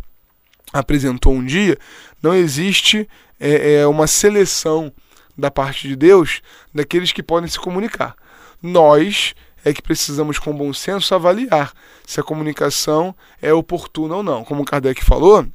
apresentou 0.72 1.34
um 1.34 1.44
dia, 1.44 1.78
não 2.22 2.34
existe 2.34 3.08
é, 3.40 3.74
é, 3.74 3.88
uma 3.88 4.08
seleção 4.08 4.94
da 5.38 5.52
parte 5.52 5.88
de 5.88 5.96
Deus 5.96 6.42
daqueles 6.74 7.12
que 7.12 7.24
podem 7.24 7.50
se 7.50 7.60
comunicar. 7.60 8.16
Nós 8.62 9.36
é 9.64 9.74
que 9.74 9.82
precisamos, 9.82 10.38
com 10.38 10.56
bom 10.56 10.72
senso, 10.72 11.16
avaliar 11.16 11.74
se 12.06 12.20
a 12.20 12.24
comunicação 12.24 13.16
é 13.42 13.52
oportuna 13.52 14.16
ou 14.16 14.24
não. 14.24 14.44
Como 14.44 14.64
Kardec 14.64 15.04
falou, 15.04 15.46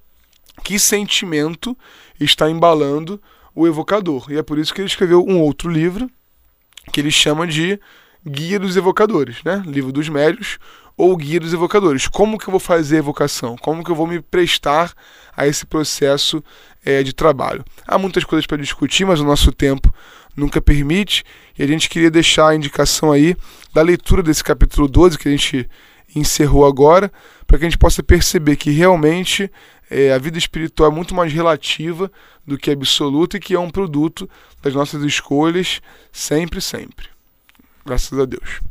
que 0.65 0.79
sentimento 0.79 1.77
está 2.19 2.51
embalando 2.51 3.23
o 3.55 3.67
evocador. 3.67 4.31
E 4.31 4.37
é 4.37 4.43
por 4.43 4.59
isso 4.59 4.75
que 4.75 4.81
ele 4.81 4.89
escreveu 4.89 5.25
um 5.27 5.41
outro 5.41 5.71
livro 5.71 6.11
que 6.93 7.01
ele 7.01 7.11
chama 7.11 7.47
de 7.47 7.79
Guia 8.27 8.59
dos 8.59 8.77
Evocadores, 8.77 9.43
né? 9.45 9.63
Livro 9.65 9.93
dos 9.93 10.09
Médios 10.09 10.59
ou 11.01 11.17
Guia 11.17 11.41
dos 11.41 11.55
Evocadores. 11.55 12.07
Como 12.07 12.37
que 12.37 12.47
eu 12.47 12.51
vou 12.51 12.61
fazer 12.61 12.97
a 12.97 12.99
evocação? 12.99 13.57
Como 13.57 13.83
que 13.83 13.91
eu 13.91 13.95
vou 13.95 14.07
me 14.07 14.21
prestar 14.21 14.93
a 15.35 15.47
esse 15.47 15.65
processo 15.65 16.45
é, 16.85 17.03
de 17.03 17.15
trabalho? 17.15 17.65
Há 17.87 17.97
muitas 17.97 18.23
coisas 18.23 18.47
para 18.47 18.59
discutir, 18.59 19.07
mas 19.07 19.19
o 19.19 19.25
nosso 19.25 19.51
tempo 19.51 19.93
nunca 20.37 20.61
permite 20.61 21.25
e 21.59 21.63
a 21.63 21.67
gente 21.67 21.89
queria 21.89 22.11
deixar 22.11 22.49
a 22.49 22.55
indicação 22.55 23.11
aí 23.11 23.35
da 23.73 23.81
leitura 23.81 24.23
desse 24.23 24.45
capítulo 24.45 24.87
12 24.87 25.17
que 25.17 25.27
a 25.27 25.31
gente 25.31 25.67
encerrou 26.15 26.67
agora, 26.67 27.11
para 27.47 27.57
que 27.57 27.65
a 27.65 27.69
gente 27.71 27.79
possa 27.79 28.03
perceber 28.03 28.57
que 28.57 28.71
realmente 28.71 29.51
é, 29.91 30.13
a 30.13 30.19
vida 30.19 30.37
espiritual 30.37 30.93
é 30.93 30.95
muito 30.95 31.15
mais 31.15 31.33
relativa 31.33 32.13
do 32.47 32.59
que 32.59 32.71
absoluta 32.71 33.39
e 33.39 33.41
que 33.41 33.55
é 33.55 33.59
um 33.59 33.71
produto 33.71 34.29
das 34.63 34.75
nossas 34.75 35.03
escolhas 35.03 35.81
sempre, 36.13 36.61
sempre. 36.61 37.07
Graças 37.87 38.19
a 38.19 38.27
Deus. 38.27 38.70